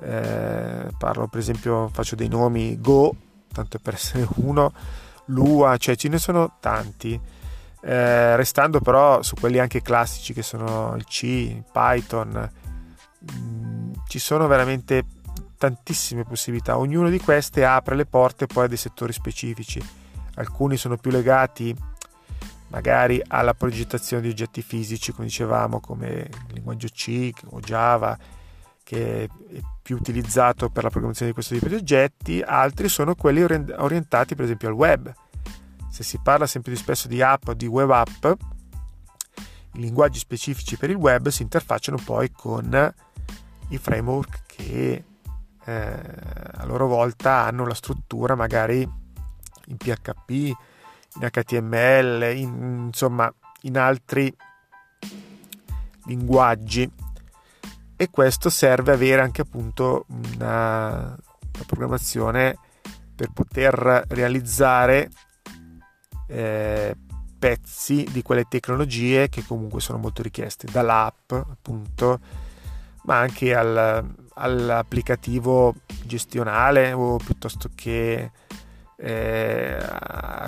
eh, 0.00 0.88
parlo 0.98 1.28
per 1.28 1.40
esempio, 1.40 1.88
faccio 1.88 2.16
dei 2.16 2.28
nomi 2.28 2.80
Go, 2.80 3.14
tanto 3.52 3.78
per 3.78 3.94
essere 3.94 4.26
uno, 4.36 4.72
Lua, 5.26 5.76
cioè 5.76 5.96
ce 5.96 6.08
ne 6.08 6.18
sono 6.18 6.56
tanti. 6.60 7.18
Eh, 7.86 8.36
restando 8.36 8.80
però 8.80 9.22
su 9.22 9.34
quelli 9.34 9.58
anche 9.58 9.82
classici 9.82 10.32
che 10.32 10.42
sono 10.42 10.94
il 10.96 11.04
C, 11.04 11.62
Python, 11.70 12.50
mm, 13.32 13.92
ci 14.06 14.18
sono 14.18 14.46
veramente 14.46 15.04
tantissime 15.56 16.24
possibilità, 16.24 16.78
ognuna 16.78 17.08
di 17.08 17.18
queste 17.18 17.64
apre 17.64 17.96
le 17.96 18.06
porte 18.06 18.46
poi 18.46 18.64
a 18.64 18.68
dei 18.68 18.76
settori 18.76 19.12
specifici. 19.12 19.82
Alcuni 20.34 20.76
sono 20.76 20.96
più 20.96 21.10
legati 21.10 21.74
magari 22.68 23.22
alla 23.28 23.54
progettazione 23.54 24.22
di 24.22 24.28
oggetti 24.28 24.60
fisici, 24.60 25.12
come 25.12 25.26
dicevamo, 25.26 25.80
come 25.80 26.28
il 26.48 26.54
linguaggio 26.54 26.88
C 26.88 27.30
o 27.50 27.60
Java, 27.60 28.18
che 28.82 29.24
è 29.24 29.60
più 29.80 29.96
utilizzato 29.96 30.70
per 30.70 30.82
la 30.82 30.90
programmazione 30.90 31.30
di 31.30 31.36
questo 31.36 31.54
tipo 31.54 31.68
di 31.68 31.80
oggetti, 31.80 32.42
altri 32.44 32.88
sono 32.88 33.14
quelli 33.14 33.42
orientati 33.42 34.34
per 34.34 34.44
esempio 34.44 34.68
al 34.68 34.74
web. 34.74 35.12
Se 35.90 36.02
si 36.02 36.18
parla 36.22 36.46
sempre 36.46 36.72
più 36.72 36.80
spesso 36.80 37.06
di 37.06 37.22
app 37.22 37.50
di 37.52 37.66
web 37.66 37.90
app, 37.90 38.26
i 39.74 39.80
linguaggi 39.80 40.18
specifici 40.18 40.76
per 40.76 40.90
il 40.90 40.96
web 40.96 41.28
si 41.28 41.42
interfacciano 41.42 41.98
poi 42.04 42.30
con 42.30 42.94
i 43.68 43.78
framework 43.78 44.42
che 44.46 45.04
eh, 45.64 46.00
a 46.52 46.64
loro 46.64 46.86
volta 46.86 47.44
hanno 47.44 47.66
la 47.66 47.74
struttura 47.74 48.34
magari 48.34 48.80
in 49.66 49.76
PHP, 49.76 50.30
in 50.30 51.28
HTML, 51.30 52.36
in, 52.36 52.84
insomma 52.86 53.32
in 53.62 53.78
altri 53.78 54.34
linguaggi. 56.04 56.90
E 57.96 58.10
questo 58.10 58.50
serve 58.50 58.92
avere 58.92 59.22
anche 59.22 59.40
appunto 59.40 60.04
una, 60.08 60.98
una 60.98 61.64
programmazione 61.66 62.58
per 63.14 63.30
poter 63.32 64.04
realizzare 64.08 65.08
eh, 66.26 66.96
pezzi 67.44 68.08
di 68.10 68.22
quelle 68.22 68.46
tecnologie 68.48 69.28
che 69.28 69.44
comunque 69.44 69.78
sono 69.82 69.98
molto 69.98 70.22
richieste 70.22 70.66
dall'app 70.70 71.30
appunto 71.30 72.18
ma 73.02 73.18
anche 73.18 73.54
al, 73.54 74.02
all'applicativo 74.36 75.74
gestionale 76.06 76.92
o 76.92 77.18
piuttosto 77.18 77.68
che 77.74 78.30
eh, 78.96 79.78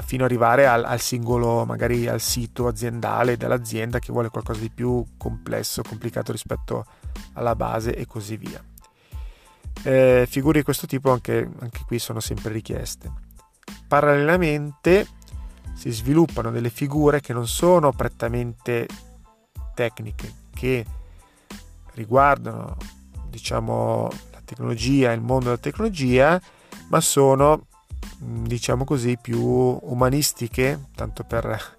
fino 0.06 0.24
ad 0.24 0.30
arrivare 0.30 0.66
al, 0.66 0.84
al, 0.84 0.98
singolo, 0.98 1.66
magari 1.66 2.08
al 2.08 2.20
sito 2.20 2.66
aziendale 2.66 3.36
dell'azienda 3.36 3.98
che 3.98 4.10
vuole 4.10 4.30
qualcosa 4.30 4.60
di 4.60 4.70
più 4.70 5.04
complesso, 5.18 5.82
complicato 5.82 6.32
rispetto 6.32 6.86
alla 7.34 7.54
base 7.54 7.94
e 7.94 8.06
così 8.06 8.38
via. 8.38 8.64
Eh, 9.82 10.26
figure 10.26 10.60
di 10.60 10.64
questo 10.64 10.86
tipo 10.86 11.12
anche, 11.12 11.46
anche 11.58 11.80
qui 11.86 11.98
sono 11.98 12.20
sempre 12.20 12.52
richieste. 12.52 13.12
Parallelamente 13.86 15.06
si 15.76 15.90
sviluppano 15.90 16.50
delle 16.50 16.70
figure 16.70 17.20
che 17.20 17.34
non 17.34 17.46
sono 17.46 17.92
prettamente 17.92 18.88
tecniche, 19.74 20.32
che 20.54 20.84
riguardano 21.92 22.76
diciamo 23.28 24.08
la 24.32 24.40
tecnologia, 24.42 25.12
il 25.12 25.20
mondo 25.20 25.44
della 25.44 25.58
tecnologia, 25.58 26.40
ma 26.88 27.00
sono 27.00 27.66
diciamo 28.18 28.84
così 28.84 29.18
più 29.20 29.38
umanistiche, 29.38 30.86
tanto 30.94 31.24
per, 31.24 31.76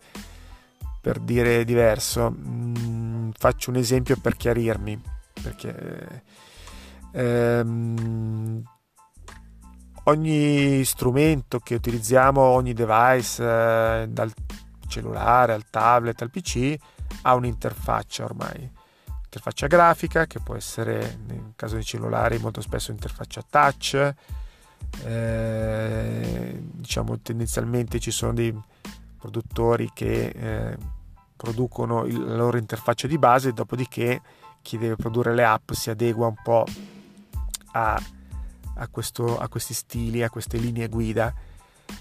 per 1.01 1.19
dire 1.19 1.65
diverso. 1.65 2.29
Mm, 2.31 3.31
faccio 3.35 3.71
un 3.71 3.77
esempio 3.77 4.15
per 4.17 4.37
chiarirmi, 4.37 5.01
perché 5.41 6.23
ehm, 7.13 8.63
ogni 10.07 10.83
strumento 10.83 11.59
che 11.59 11.75
utilizziamo, 11.75 12.41
ogni 12.41 12.73
device, 12.73 13.43
eh, 13.43 14.07
dal 14.09 14.31
cellulare 14.87 15.53
al 15.53 15.69
tablet 15.69 16.21
al 16.21 16.29
PC, 16.29 16.75
ha 17.23 17.35
un'interfaccia 17.35 18.23
ormai. 18.23 18.71
Interfaccia 19.23 19.67
grafica 19.67 20.25
che 20.25 20.39
può 20.39 20.55
essere 20.55 21.19
nel 21.27 21.53
caso 21.55 21.75
dei 21.75 21.83
cellulari 21.83 22.37
molto 22.39 22.61
spesso 22.61 22.91
interfaccia 22.91 23.43
touch. 23.47 24.13
Eh, 25.03 26.59
diciamo 26.61 27.19
tendenzialmente 27.19 27.99
ci 27.99 28.11
sono 28.11 28.33
dei 28.33 28.57
produttori 29.17 29.91
che 29.93 30.27
eh, 30.27 30.77
producono 31.35 32.05
il, 32.05 32.23
la 32.23 32.35
loro 32.35 32.57
interfaccia 32.57 33.07
di 33.07 33.17
base 33.17 33.51
dopodiché 33.51 34.21
chi 34.61 34.77
deve 34.77 34.95
produrre 34.95 35.35
le 35.35 35.43
app 35.43 35.71
si 35.71 35.89
adegua 35.89 36.27
un 36.27 36.35
po' 36.41 36.65
a, 37.73 38.01
a, 38.77 38.87
questo, 38.87 39.37
a 39.37 39.47
questi 39.47 39.73
stili 39.73 40.23
a 40.23 40.29
queste 40.29 40.57
linee 40.57 40.87
guida. 40.87 41.33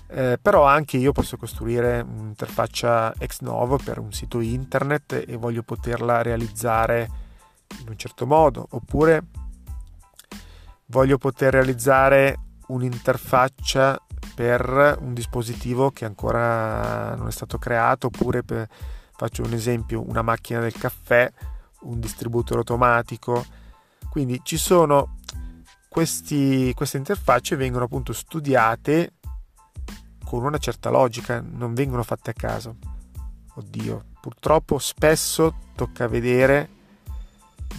Eh, 0.08 0.38
però 0.40 0.64
anche 0.64 0.96
io 0.96 1.12
posso 1.12 1.36
costruire 1.36 2.00
un'interfaccia 2.00 3.14
ex 3.18 3.40
novo 3.40 3.78
per 3.78 3.98
un 3.98 4.12
sito 4.12 4.40
internet 4.40 5.24
e 5.26 5.36
voglio 5.36 5.62
poterla 5.62 6.22
realizzare 6.22 7.08
in 7.80 7.88
un 7.88 7.96
certo 7.96 8.26
modo. 8.26 8.66
Oppure 8.70 9.24
voglio 10.86 11.18
poter 11.18 11.52
realizzare 11.52 12.38
un'interfaccia 12.68 14.00
per 14.34 14.98
un 15.00 15.14
dispositivo 15.14 15.90
che 15.90 16.04
ancora 16.04 17.14
non 17.14 17.28
è 17.28 17.32
stato 17.32 17.58
creato. 17.58 18.08
Oppure 18.08 18.42
per, 18.42 18.68
faccio 19.16 19.42
un 19.42 19.52
esempio 19.52 20.02
una 20.06 20.22
macchina 20.22 20.60
del 20.60 20.72
caffè 20.72 21.32
un 21.82 22.00
distributore 22.00 22.60
automatico. 22.60 23.44
Quindi 24.08 24.40
ci 24.42 24.56
sono 24.56 25.16
questi, 25.96 26.74
queste 26.74 26.98
interfacce 26.98 27.56
vengono 27.56 27.85
appunto 27.85 28.12
studiate 28.12 29.14
con 30.26 30.44
una 30.44 30.59
certa 30.59 30.90
logica, 30.90 31.42
non 31.42 31.72
vengono 31.72 32.02
fatte 32.02 32.28
a 32.28 32.35
caso. 32.35 32.76
Oddio, 33.54 34.04
purtroppo 34.20 34.76
spesso 34.76 35.54
tocca 35.74 36.06
vedere 36.06 36.68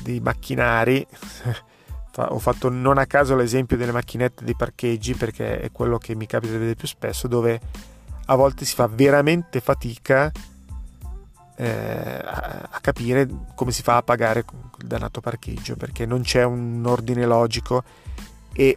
dei 0.01 0.19
macchinari. 0.19 1.05
Ho 2.17 2.39
fatto 2.39 2.69
non 2.69 2.97
a 2.97 3.05
caso 3.05 3.35
l'esempio 3.35 3.77
delle 3.77 3.91
macchinette 3.91 4.43
dei 4.43 4.55
parcheggi 4.55 5.13
perché 5.13 5.59
è 5.59 5.71
quello 5.71 5.99
che 5.99 6.15
mi 6.15 6.25
capita 6.25 6.53
di 6.53 6.57
vedere 6.57 6.75
più 6.75 6.87
spesso, 6.87 7.27
dove 7.27 7.61
a 8.25 8.35
volte 8.35 8.65
si 8.65 8.73
fa 8.73 8.87
veramente 8.87 9.59
fatica 9.59 10.31
eh, 11.55 12.21
a 12.23 12.79
capire 12.81 13.27
come 13.53 13.71
si 13.71 13.83
fa 13.83 13.97
a 13.97 14.01
pagare 14.01 14.43
il 14.79 14.87
dannato 14.87 15.21
parcheggio 15.21 15.75
perché 15.75 16.07
non 16.07 16.21
c'è 16.21 16.43
un 16.43 16.83
ordine 16.83 17.27
logico 17.27 17.83
e 18.57 18.75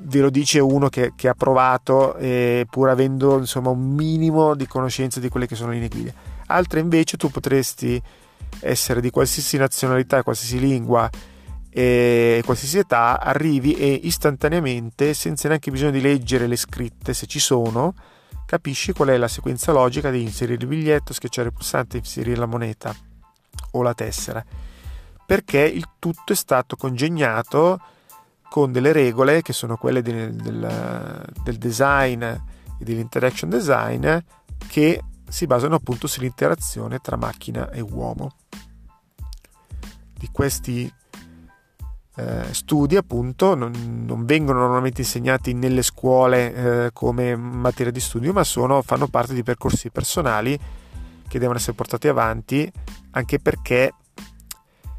ve 0.00 0.20
lo 0.20 0.30
dice 0.30 0.58
uno 0.58 0.88
che, 0.88 1.12
che 1.14 1.28
ha 1.28 1.34
provato 1.34 2.16
eh, 2.16 2.66
pur 2.68 2.88
avendo 2.88 3.36
insomma 3.36 3.68
un 3.68 3.90
minimo 3.90 4.54
di 4.54 4.66
conoscenza 4.66 5.20
di 5.20 5.28
quelle 5.28 5.46
che 5.46 5.54
sono 5.54 5.68
le 5.68 5.74
linee 5.74 5.88
guida. 5.90 6.12
Altre 6.46 6.80
invece 6.80 7.18
tu 7.18 7.28
potresti 7.28 8.02
essere 8.60 9.02
di 9.02 9.10
qualsiasi 9.10 9.58
nazionalità 9.58 10.22
qualsiasi 10.22 10.58
lingua 10.58 11.10
e 11.68 12.40
qualsiasi 12.42 12.78
età 12.78 13.20
arrivi 13.20 13.74
e 13.74 14.00
istantaneamente 14.04 15.12
senza 15.12 15.48
neanche 15.48 15.70
bisogno 15.70 15.90
di 15.90 16.00
leggere 16.00 16.46
le 16.46 16.56
scritte 16.56 17.12
se 17.12 17.26
ci 17.26 17.38
sono 17.38 17.94
capisci 18.46 18.94
qual 18.94 19.08
è 19.08 19.18
la 19.18 19.28
sequenza 19.28 19.72
logica 19.72 20.10
di 20.10 20.22
inserire 20.22 20.58
il 20.58 20.66
biglietto 20.66 21.12
schiacciare 21.12 21.48
il 21.48 21.52
pulsante 21.52 21.98
inserire 21.98 22.38
la 22.38 22.46
moneta 22.46 22.96
o 23.72 23.82
la 23.82 23.92
tessera. 23.92 24.42
Perché 25.26 25.60
il 25.60 25.86
tutto 25.98 26.32
è 26.32 26.36
stato 26.36 26.74
congegnato 26.74 27.78
con 28.48 28.72
delle 28.72 28.92
regole 28.92 29.42
che 29.42 29.52
sono 29.52 29.76
quelle 29.76 30.02
del, 30.02 30.34
del, 30.34 31.32
del 31.42 31.56
design 31.56 32.22
e 32.22 32.40
dell'interaction 32.78 33.50
design 33.50 34.06
che 34.68 35.02
si 35.28 35.46
basano 35.46 35.74
appunto 35.74 36.06
sull'interazione 36.06 36.98
tra 36.98 37.16
macchina 37.16 37.70
e 37.70 37.80
uomo. 37.80 38.32
Di 40.18 40.28
questi 40.32 40.92
eh, 42.16 42.52
studi 42.52 42.96
appunto 42.96 43.54
non, 43.54 44.04
non, 44.04 44.24
vengono 44.24 44.60
normalmente 44.60 45.02
insegnati 45.02 45.52
nelle 45.52 45.82
scuole 45.82 46.54
eh, 46.86 46.90
come 46.92 47.36
materia 47.36 47.92
di 47.92 48.00
studio, 48.00 48.32
ma 48.32 48.42
sono, 48.42 48.82
fanno 48.82 49.06
parte 49.06 49.34
di 49.34 49.44
percorsi 49.44 49.90
personali 49.90 50.58
che 51.28 51.38
devono 51.38 51.58
essere 51.58 51.74
portati 51.74 52.08
avanti 52.08 52.70
anche 53.10 53.38
perché 53.38 53.92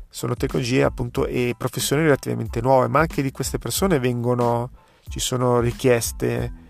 sono 0.09 0.35
tecnologie 0.35 0.83
appunto 0.83 1.25
e 1.25 1.53
professioni 1.57 2.03
relativamente 2.03 2.61
nuove, 2.61 2.87
ma 2.87 2.99
anche 2.99 3.21
di 3.21 3.31
queste 3.31 3.59
persone 3.59 3.99
vengono, 3.99 4.71
ci 5.07 5.19
sono 5.19 5.59
richieste 5.59 6.67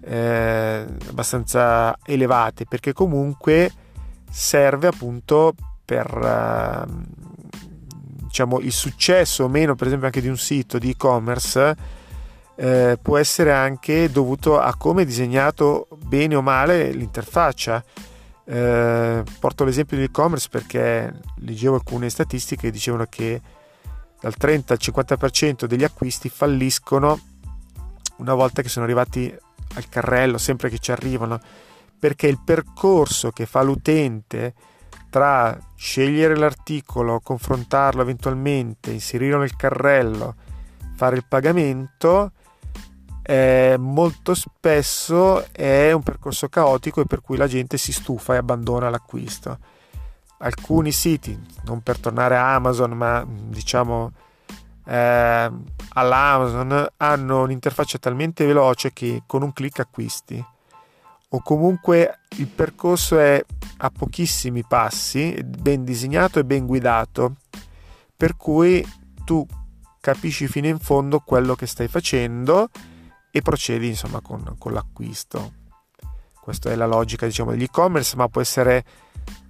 eh, 0.00 0.86
abbastanza 1.08 1.96
elevate 2.04 2.64
perché 2.66 2.92
comunque 2.92 3.70
serve 4.30 4.86
appunto 4.86 5.54
per 5.84 6.06
eh, 6.06 6.84
diciamo 8.24 8.60
il 8.60 8.72
successo 8.72 9.44
o 9.44 9.48
meno 9.48 9.74
per 9.74 9.86
esempio 9.86 10.06
anche 10.06 10.20
di 10.20 10.28
un 10.28 10.36
sito 10.36 10.78
di 10.78 10.90
e-commerce 10.90 11.76
eh, 12.54 12.98
può 13.00 13.16
essere 13.16 13.52
anche 13.52 14.10
dovuto 14.10 14.58
a 14.58 14.74
come 14.76 15.02
è 15.02 15.04
disegnato 15.04 15.88
bene 16.04 16.34
o 16.34 16.42
male 16.42 16.90
l'interfaccia 16.92 17.82
eh, 18.50 19.22
porto 19.38 19.64
l'esempio 19.64 19.98
di 19.98 20.04
e-commerce 20.04 20.48
perché 20.50 21.12
leggevo 21.36 21.74
alcune 21.74 22.08
statistiche 22.08 22.62
che 22.62 22.70
dicevano 22.70 23.04
che 23.06 23.40
dal 24.20 24.34
30 24.34 24.72
al 24.72 24.78
50% 24.82 25.64
degli 25.66 25.84
acquisti 25.84 26.30
falliscono 26.30 27.20
una 28.16 28.34
volta 28.34 28.62
che 28.62 28.70
sono 28.70 28.86
arrivati 28.86 29.32
al 29.74 29.88
carrello, 29.88 30.38
sempre 30.38 30.70
che 30.70 30.78
ci 30.78 30.90
arrivano, 30.90 31.38
perché 31.98 32.26
il 32.26 32.40
percorso 32.42 33.30
che 33.30 33.44
fa 33.44 33.60
l'utente 33.62 34.54
tra 35.10 35.56
scegliere 35.76 36.34
l'articolo, 36.34 37.20
confrontarlo 37.20 38.00
eventualmente, 38.00 38.90
inserirlo 38.90 39.38
nel 39.38 39.56
carrello, 39.56 40.34
fare 40.96 41.16
il 41.16 41.24
pagamento 41.28 42.32
eh, 43.30 43.76
molto 43.78 44.32
spesso 44.32 45.44
è 45.52 45.92
un 45.92 46.02
percorso 46.02 46.48
caotico 46.48 47.02
e 47.02 47.04
per 47.04 47.20
cui 47.20 47.36
la 47.36 47.46
gente 47.46 47.76
si 47.76 47.92
stufa 47.92 48.32
e 48.32 48.38
abbandona 48.38 48.88
l'acquisto. 48.88 49.58
Alcuni 50.38 50.92
siti, 50.92 51.38
non 51.64 51.82
per 51.82 51.98
tornare 51.98 52.38
a 52.38 52.54
Amazon, 52.54 52.92
ma 52.92 53.22
diciamo 53.28 54.12
eh, 54.86 55.50
all'Amazon, 55.90 56.86
hanno 56.96 57.42
un'interfaccia 57.42 57.98
talmente 57.98 58.46
veloce 58.46 58.94
che 58.94 59.24
con 59.26 59.42
un 59.42 59.52
clic 59.52 59.80
acquisti. 59.80 60.42
O 61.30 61.42
comunque 61.42 62.20
il 62.38 62.46
percorso 62.46 63.18
è 63.18 63.44
a 63.76 63.90
pochissimi 63.90 64.64
passi, 64.64 65.38
ben 65.44 65.84
disegnato 65.84 66.38
e 66.38 66.46
ben 66.46 66.64
guidato, 66.64 67.34
per 68.16 68.38
cui 68.38 68.82
tu 69.26 69.46
capisci 70.00 70.48
fino 70.48 70.66
in 70.66 70.78
fondo 70.78 71.20
quello 71.20 71.54
che 71.54 71.66
stai 71.66 71.88
facendo 71.88 72.70
e 73.30 73.42
procedi 73.42 73.88
insomma 73.88 74.20
con, 74.20 74.54
con 74.58 74.72
l'acquisto. 74.72 75.52
Questa 76.40 76.70
è 76.70 76.74
la 76.76 76.86
logica 76.86 77.26
diciamo, 77.26 77.50
degli 77.50 77.64
e-commerce, 77.64 78.16
ma 78.16 78.28
può 78.28 78.40
essere, 78.40 78.84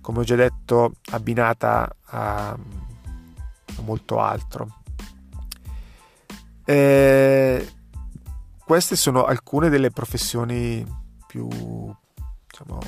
come 0.00 0.18
ho 0.18 0.24
già 0.24 0.34
detto, 0.34 0.94
abbinata 1.10 1.88
a, 2.06 2.48
a 2.50 3.82
molto 3.82 4.18
altro. 4.18 4.80
Eh, 6.64 7.72
queste 8.64 8.96
sono 8.96 9.24
alcune 9.24 9.68
delle 9.68 9.90
professioni 9.90 10.84
più 11.26 11.48
diciamo, 11.48 12.80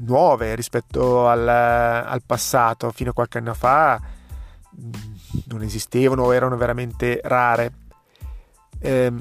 nuove 0.00 0.54
rispetto 0.56 1.28
al, 1.28 1.46
al, 1.48 2.22
passato. 2.26 2.90
Fino 2.90 3.10
a 3.10 3.14
qualche 3.14 3.38
anno 3.38 3.54
fa 3.54 4.00
mm, 4.78 4.92
non 5.46 5.62
esistevano 5.62 6.24
o 6.24 6.34
erano 6.34 6.56
veramente 6.56 7.20
rare 7.22 7.86
eh, 8.80 9.12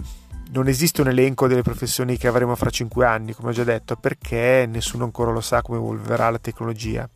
non 0.52 0.68
esiste 0.68 1.02
un 1.02 1.10
elenco 1.10 1.48
delle 1.48 1.62
professioni 1.62 2.18
che 2.18 2.28
avremo 2.28 2.56
fra 2.56 2.70
5 2.70 3.06
anni, 3.06 3.34
come 3.34 3.50
ho 3.50 3.54
già 3.54 3.64
detto, 3.64 3.96
perché 3.96 4.68
nessuno 4.70 5.04
ancora 5.04 5.32
lo 5.32 5.42
sa 5.42 5.62
come 5.62 5.78
evolverà 5.78 6.30
la 6.30 6.40
tecnologia. 6.40 7.10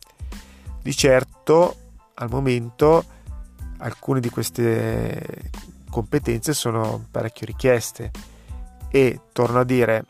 Di 0.82 0.94
certo, 0.94 1.76
al 2.14 2.28
momento, 2.28 3.04
alcune 3.78 4.20
di 4.20 4.28
queste 4.28 5.50
competenze 5.88 6.52
sono 6.52 7.04
parecchio 7.10 7.46
richieste 7.46 8.10
e, 8.90 9.20
torno 9.32 9.60
a 9.60 9.64
dire, 9.64 10.04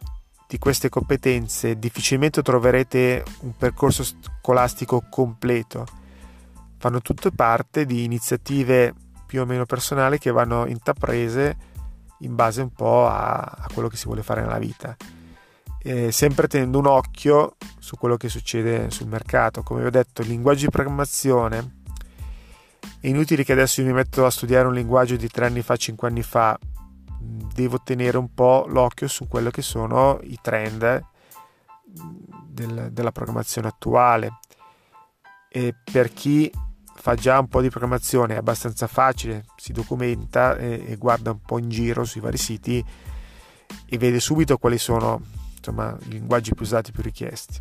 di 0.48 0.58
queste 0.58 0.88
competenze 0.88 1.78
difficilmente 1.78 2.42
troverete 2.42 3.24
un 3.40 3.56
percorso 3.56 4.04
scolastico 4.04 5.04
completo. 5.08 5.86
Fanno 6.78 7.00
tutte 7.00 7.30
parte 7.30 7.86
di 7.86 8.04
iniziative 8.04 8.92
più 9.26 9.40
o 9.40 9.46
meno 9.46 9.64
personali 9.64 10.18
che 10.18 10.30
vanno 10.30 10.66
intraprese 10.66 11.70
in 12.22 12.34
base 12.34 12.62
un 12.62 12.72
po' 12.72 13.06
a, 13.06 13.38
a 13.40 13.66
quello 13.72 13.88
che 13.88 13.96
si 13.96 14.06
vuole 14.06 14.22
fare 14.22 14.40
nella 14.40 14.58
vita. 14.58 14.96
Eh, 15.84 16.12
sempre 16.12 16.46
tenendo 16.46 16.78
un 16.78 16.86
occhio 16.86 17.56
su 17.78 17.96
quello 17.96 18.16
che 18.16 18.28
succede 18.28 18.90
sul 18.90 19.08
mercato. 19.08 19.62
Come 19.62 19.80
vi 19.80 19.86
ho 19.86 19.90
detto, 19.90 20.22
il 20.22 20.28
linguaggio 20.28 20.64
di 20.66 20.70
programmazione 20.70 21.80
è 23.00 23.08
inutile 23.08 23.42
che 23.42 23.52
adesso 23.52 23.80
io 23.80 23.88
mi 23.88 23.92
metto 23.92 24.24
a 24.24 24.30
studiare 24.30 24.68
un 24.68 24.74
linguaggio 24.74 25.16
di 25.16 25.28
tre 25.28 25.46
anni 25.46 25.62
fa, 25.62 25.76
cinque 25.76 26.08
anni 26.08 26.22
fa, 26.22 26.56
devo 27.18 27.80
tenere 27.82 28.16
un 28.16 28.32
po' 28.32 28.64
l'occhio 28.68 29.08
su 29.08 29.26
quello 29.26 29.50
che 29.50 29.62
sono 29.62 30.20
i 30.22 30.38
trend 30.40 31.04
del, 32.46 32.90
della 32.92 33.12
programmazione 33.12 33.68
attuale. 33.68 34.38
E 35.48 35.74
per 35.90 36.12
chi 36.12 36.50
fa 37.02 37.16
già 37.16 37.40
un 37.40 37.48
po' 37.48 37.60
di 37.60 37.68
programmazione, 37.68 38.34
è 38.34 38.36
abbastanza 38.36 38.86
facile, 38.86 39.46
si 39.56 39.72
documenta 39.72 40.56
e, 40.56 40.84
e 40.86 40.96
guarda 40.96 41.32
un 41.32 41.40
po' 41.40 41.58
in 41.58 41.68
giro 41.68 42.04
sui 42.04 42.20
vari 42.20 42.36
siti 42.36 42.84
e 43.86 43.98
vede 43.98 44.20
subito 44.20 44.56
quali 44.56 44.78
sono 44.78 45.20
insomma, 45.56 45.98
i 46.04 46.10
linguaggi 46.10 46.54
più 46.54 46.64
usati, 46.64 46.92
più 46.92 47.02
richiesti. 47.02 47.58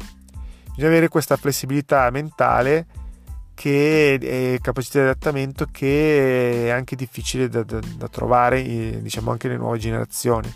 Bisogna 0.65 0.89
avere 0.89 1.07
questa 1.07 1.37
flessibilità 1.37 2.07
mentale 2.11 2.85
che 3.55 4.19
è 4.21 4.59
capacità 4.61 4.99
di 4.99 5.05
adattamento 5.05 5.65
che 5.71 6.67
è 6.67 6.69
anche 6.69 6.95
difficile 6.95 7.49
da, 7.49 7.63
da, 7.63 7.79
da 7.97 8.07
trovare 8.09 9.01
diciamo 9.01 9.31
anche 9.31 9.47
nelle 9.47 9.59
nuove 9.59 9.79
generazioni. 9.79 10.53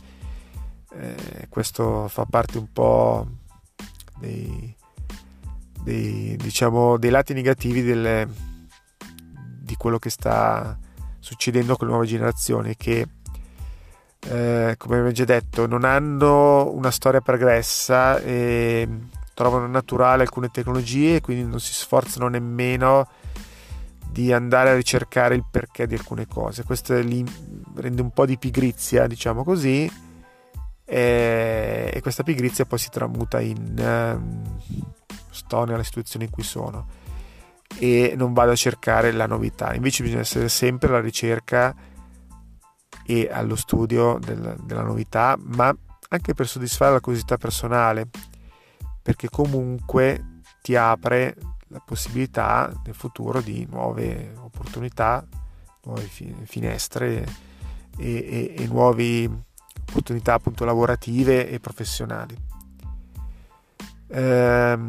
Eh, 0.93 1.47
questo 1.49 2.07
fa 2.07 2.25
parte 2.25 2.59
un 2.59 2.71
po' 2.71 3.27
dei, 4.19 4.75
dei, 5.81 6.35
diciamo, 6.35 6.97
dei 6.97 7.09
lati 7.09 7.33
negativi 7.33 7.81
delle, 7.81 8.53
di 9.65 9.75
quello 9.75 9.97
che 9.97 10.09
sta 10.09 10.77
succedendo 11.19 11.75
con 11.75 11.87
le 11.87 11.93
nuove 11.93 12.07
generazioni 12.07 12.75
che 12.77 13.07
eh, 14.27 14.75
come 14.77 14.95
abbiamo 14.95 15.11
già 15.11 15.25
detto 15.25 15.65
non 15.65 15.83
hanno 15.83 16.71
una 16.71 16.91
storia 16.91 17.19
pregressa 17.19 18.19
e 18.19 18.87
trovano 19.33 19.67
naturale 19.67 20.21
alcune 20.21 20.49
tecnologie 20.49 21.15
e 21.15 21.21
quindi 21.21 21.49
non 21.49 21.59
si 21.59 21.73
sforzano 21.73 22.27
nemmeno 22.27 23.07
di 24.09 24.31
andare 24.31 24.69
a 24.69 24.75
ricercare 24.75 25.35
il 25.35 25.43
perché 25.49 25.87
di 25.87 25.95
alcune 25.95 26.25
cose. 26.25 26.63
Questo 26.63 26.97
li 26.99 27.23
rende 27.75 28.01
un 28.01 28.11
po' 28.11 28.25
di 28.25 28.37
pigrizia 28.37 29.07
diciamo 29.07 29.43
così 29.43 29.91
e, 30.85 31.91
e 31.93 32.01
questa 32.01 32.23
pigrizia 32.23 32.65
poi 32.65 32.79
si 32.79 32.89
tramuta 32.89 33.41
in 33.41 33.75
um, 33.77 34.59
sto 35.31 35.65
nella 35.65 35.83
situazione 35.83 36.25
in 36.25 36.31
cui 36.31 36.43
sono 36.43 37.03
e 37.77 38.13
non 38.15 38.33
vado 38.33 38.51
a 38.51 38.55
cercare 38.55 39.11
la 39.11 39.25
novità. 39.25 39.73
Invece 39.73 40.03
bisogna 40.03 40.21
essere 40.21 40.49
sempre 40.49 40.89
alla 40.89 41.01
ricerca 41.01 41.75
e 43.05 43.29
allo 43.31 43.55
studio 43.55 44.17
del, 44.19 44.55
della 44.63 44.83
novità, 44.83 45.37
ma 45.39 45.75
anche 46.09 46.33
per 46.33 46.47
soddisfare 46.47 46.93
la 46.93 46.99
curiosità 46.99 47.37
personale, 47.37 48.07
perché 49.01 49.29
comunque 49.29 50.41
ti 50.61 50.75
apre 50.75 51.35
la 51.67 51.79
possibilità 51.79 52.71
nel 52.85 52.95
futuro 52.95 53.41
di 53.41 53.67
nuove 53.69 54.33
opportunità, 54.37 55.25
nuove 55.83 56.03
finestre 56.45 57.25
e, 57.97 58.53
e, 58.55 58.55
e 58.57 58.67
nuove 58.67 59.29
opportunità 59.87 60.33
appunto 60.33 60.65
lavorative 60.65 61.49
e 61.49 61.59
professionali. 61.59 62.35
Eh, 64.07 64.79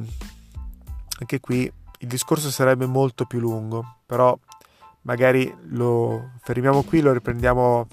anche 1.19 1.41
qui 1.41 1.71
il 1.98 2.09
discorso 2.09 2.50
sarebbe 2.50 2.87
molto 2.87 3.24
più 3.24 3.38
lungo, 3.38 3.98
però 4.06 4.38
magari 5.02 5.52
lo 5.68 6.32
fermiamo 6.42 6.82
qui, 6.82 7.00
lo 7.00 7.12
riprendiamo 7.12 7.87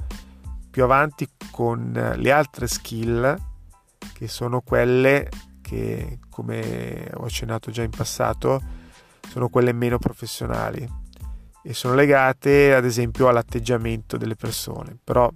più 0.70 0.84
avanti 0.84 1.30
con 1.52 2.14
le 2.16 2.32
altre 2.32 2.68
skill 2.68 3.40
che 4.14 4.28
sono 4.28 4.62
quelle 4.62 5.30
che, 5.62 6.20
come 6.30 7.10
ho 7.14 7.26
accennato 7.26 7.72
già 7.72 7.84
in 7.84 7.92
passato, 7.92 8.62
sono 9.30 9.50
quelle 9.50 9.72
meno 9.72 9.98
professionali 9.98 10.88
e 11.64 11.74
sono 11.74 11.96
legate 11.96 12.74
ad 12.74 12.86
esempio 12.86 13.28
all'atteggiamento 13.28 14.18
delle 14.18 14.36
persone. 14.36 14.98
Però 15.02 15.32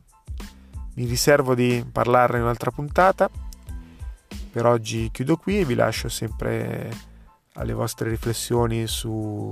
mi 0.95 1.05
riservo 1.05 1.55
di 1.55 1.85
parlarne 1.89 2.37
in 2.37 2.43
un'altra 2.43 2.71
puntata. 2.71 3.29
Per 4.51 4.65
oggi 4.65 5.09
chiudo 5.11 5.37
qui 5.37 5.59
e 5.59 5.65
vi 5.65 5.75
lascio 5.75 6.09
sempre 6.09 6.89
alle 7.57 7.73
vostre 7.73 8.09
riflessioni 8.09 8.87
su, 8.87 9.49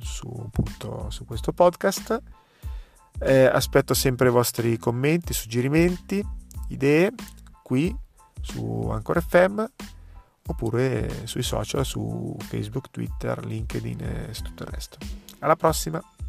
su, 0.00 0.42
appunto, 0.46 1.10
su 1.10 1.24
questo 1.24 1.52
podcast. 1.52 2.22
Eh, 3.18 3.44
aspetto 3.44 3.92
sempre 3.92 4.28
i 4.28 4.30
vostri 4.30 4.78
commenti, 4.78 5.34
suggerimenti, 5.34 6.24
idee 6.68 7.12
qui 7.62 7.94
su 8.40 8.88
Anchor 8.90 9.22
FM 9.22 9.64
oppure 10.46 11.26
sui 11.26 11.42
social 11.42 11.84
su 11.84 12.36
Facebook, 12.40 12.90
Twitter, 12.90 13.44
LinkedIn 13.44 14.00
e 14.00 14.32
tutto 14.42 14.64
il 14.64 14.68
resto. 14.70 14.98
Alla 15.40 15.56
prossima! 15.56 16.19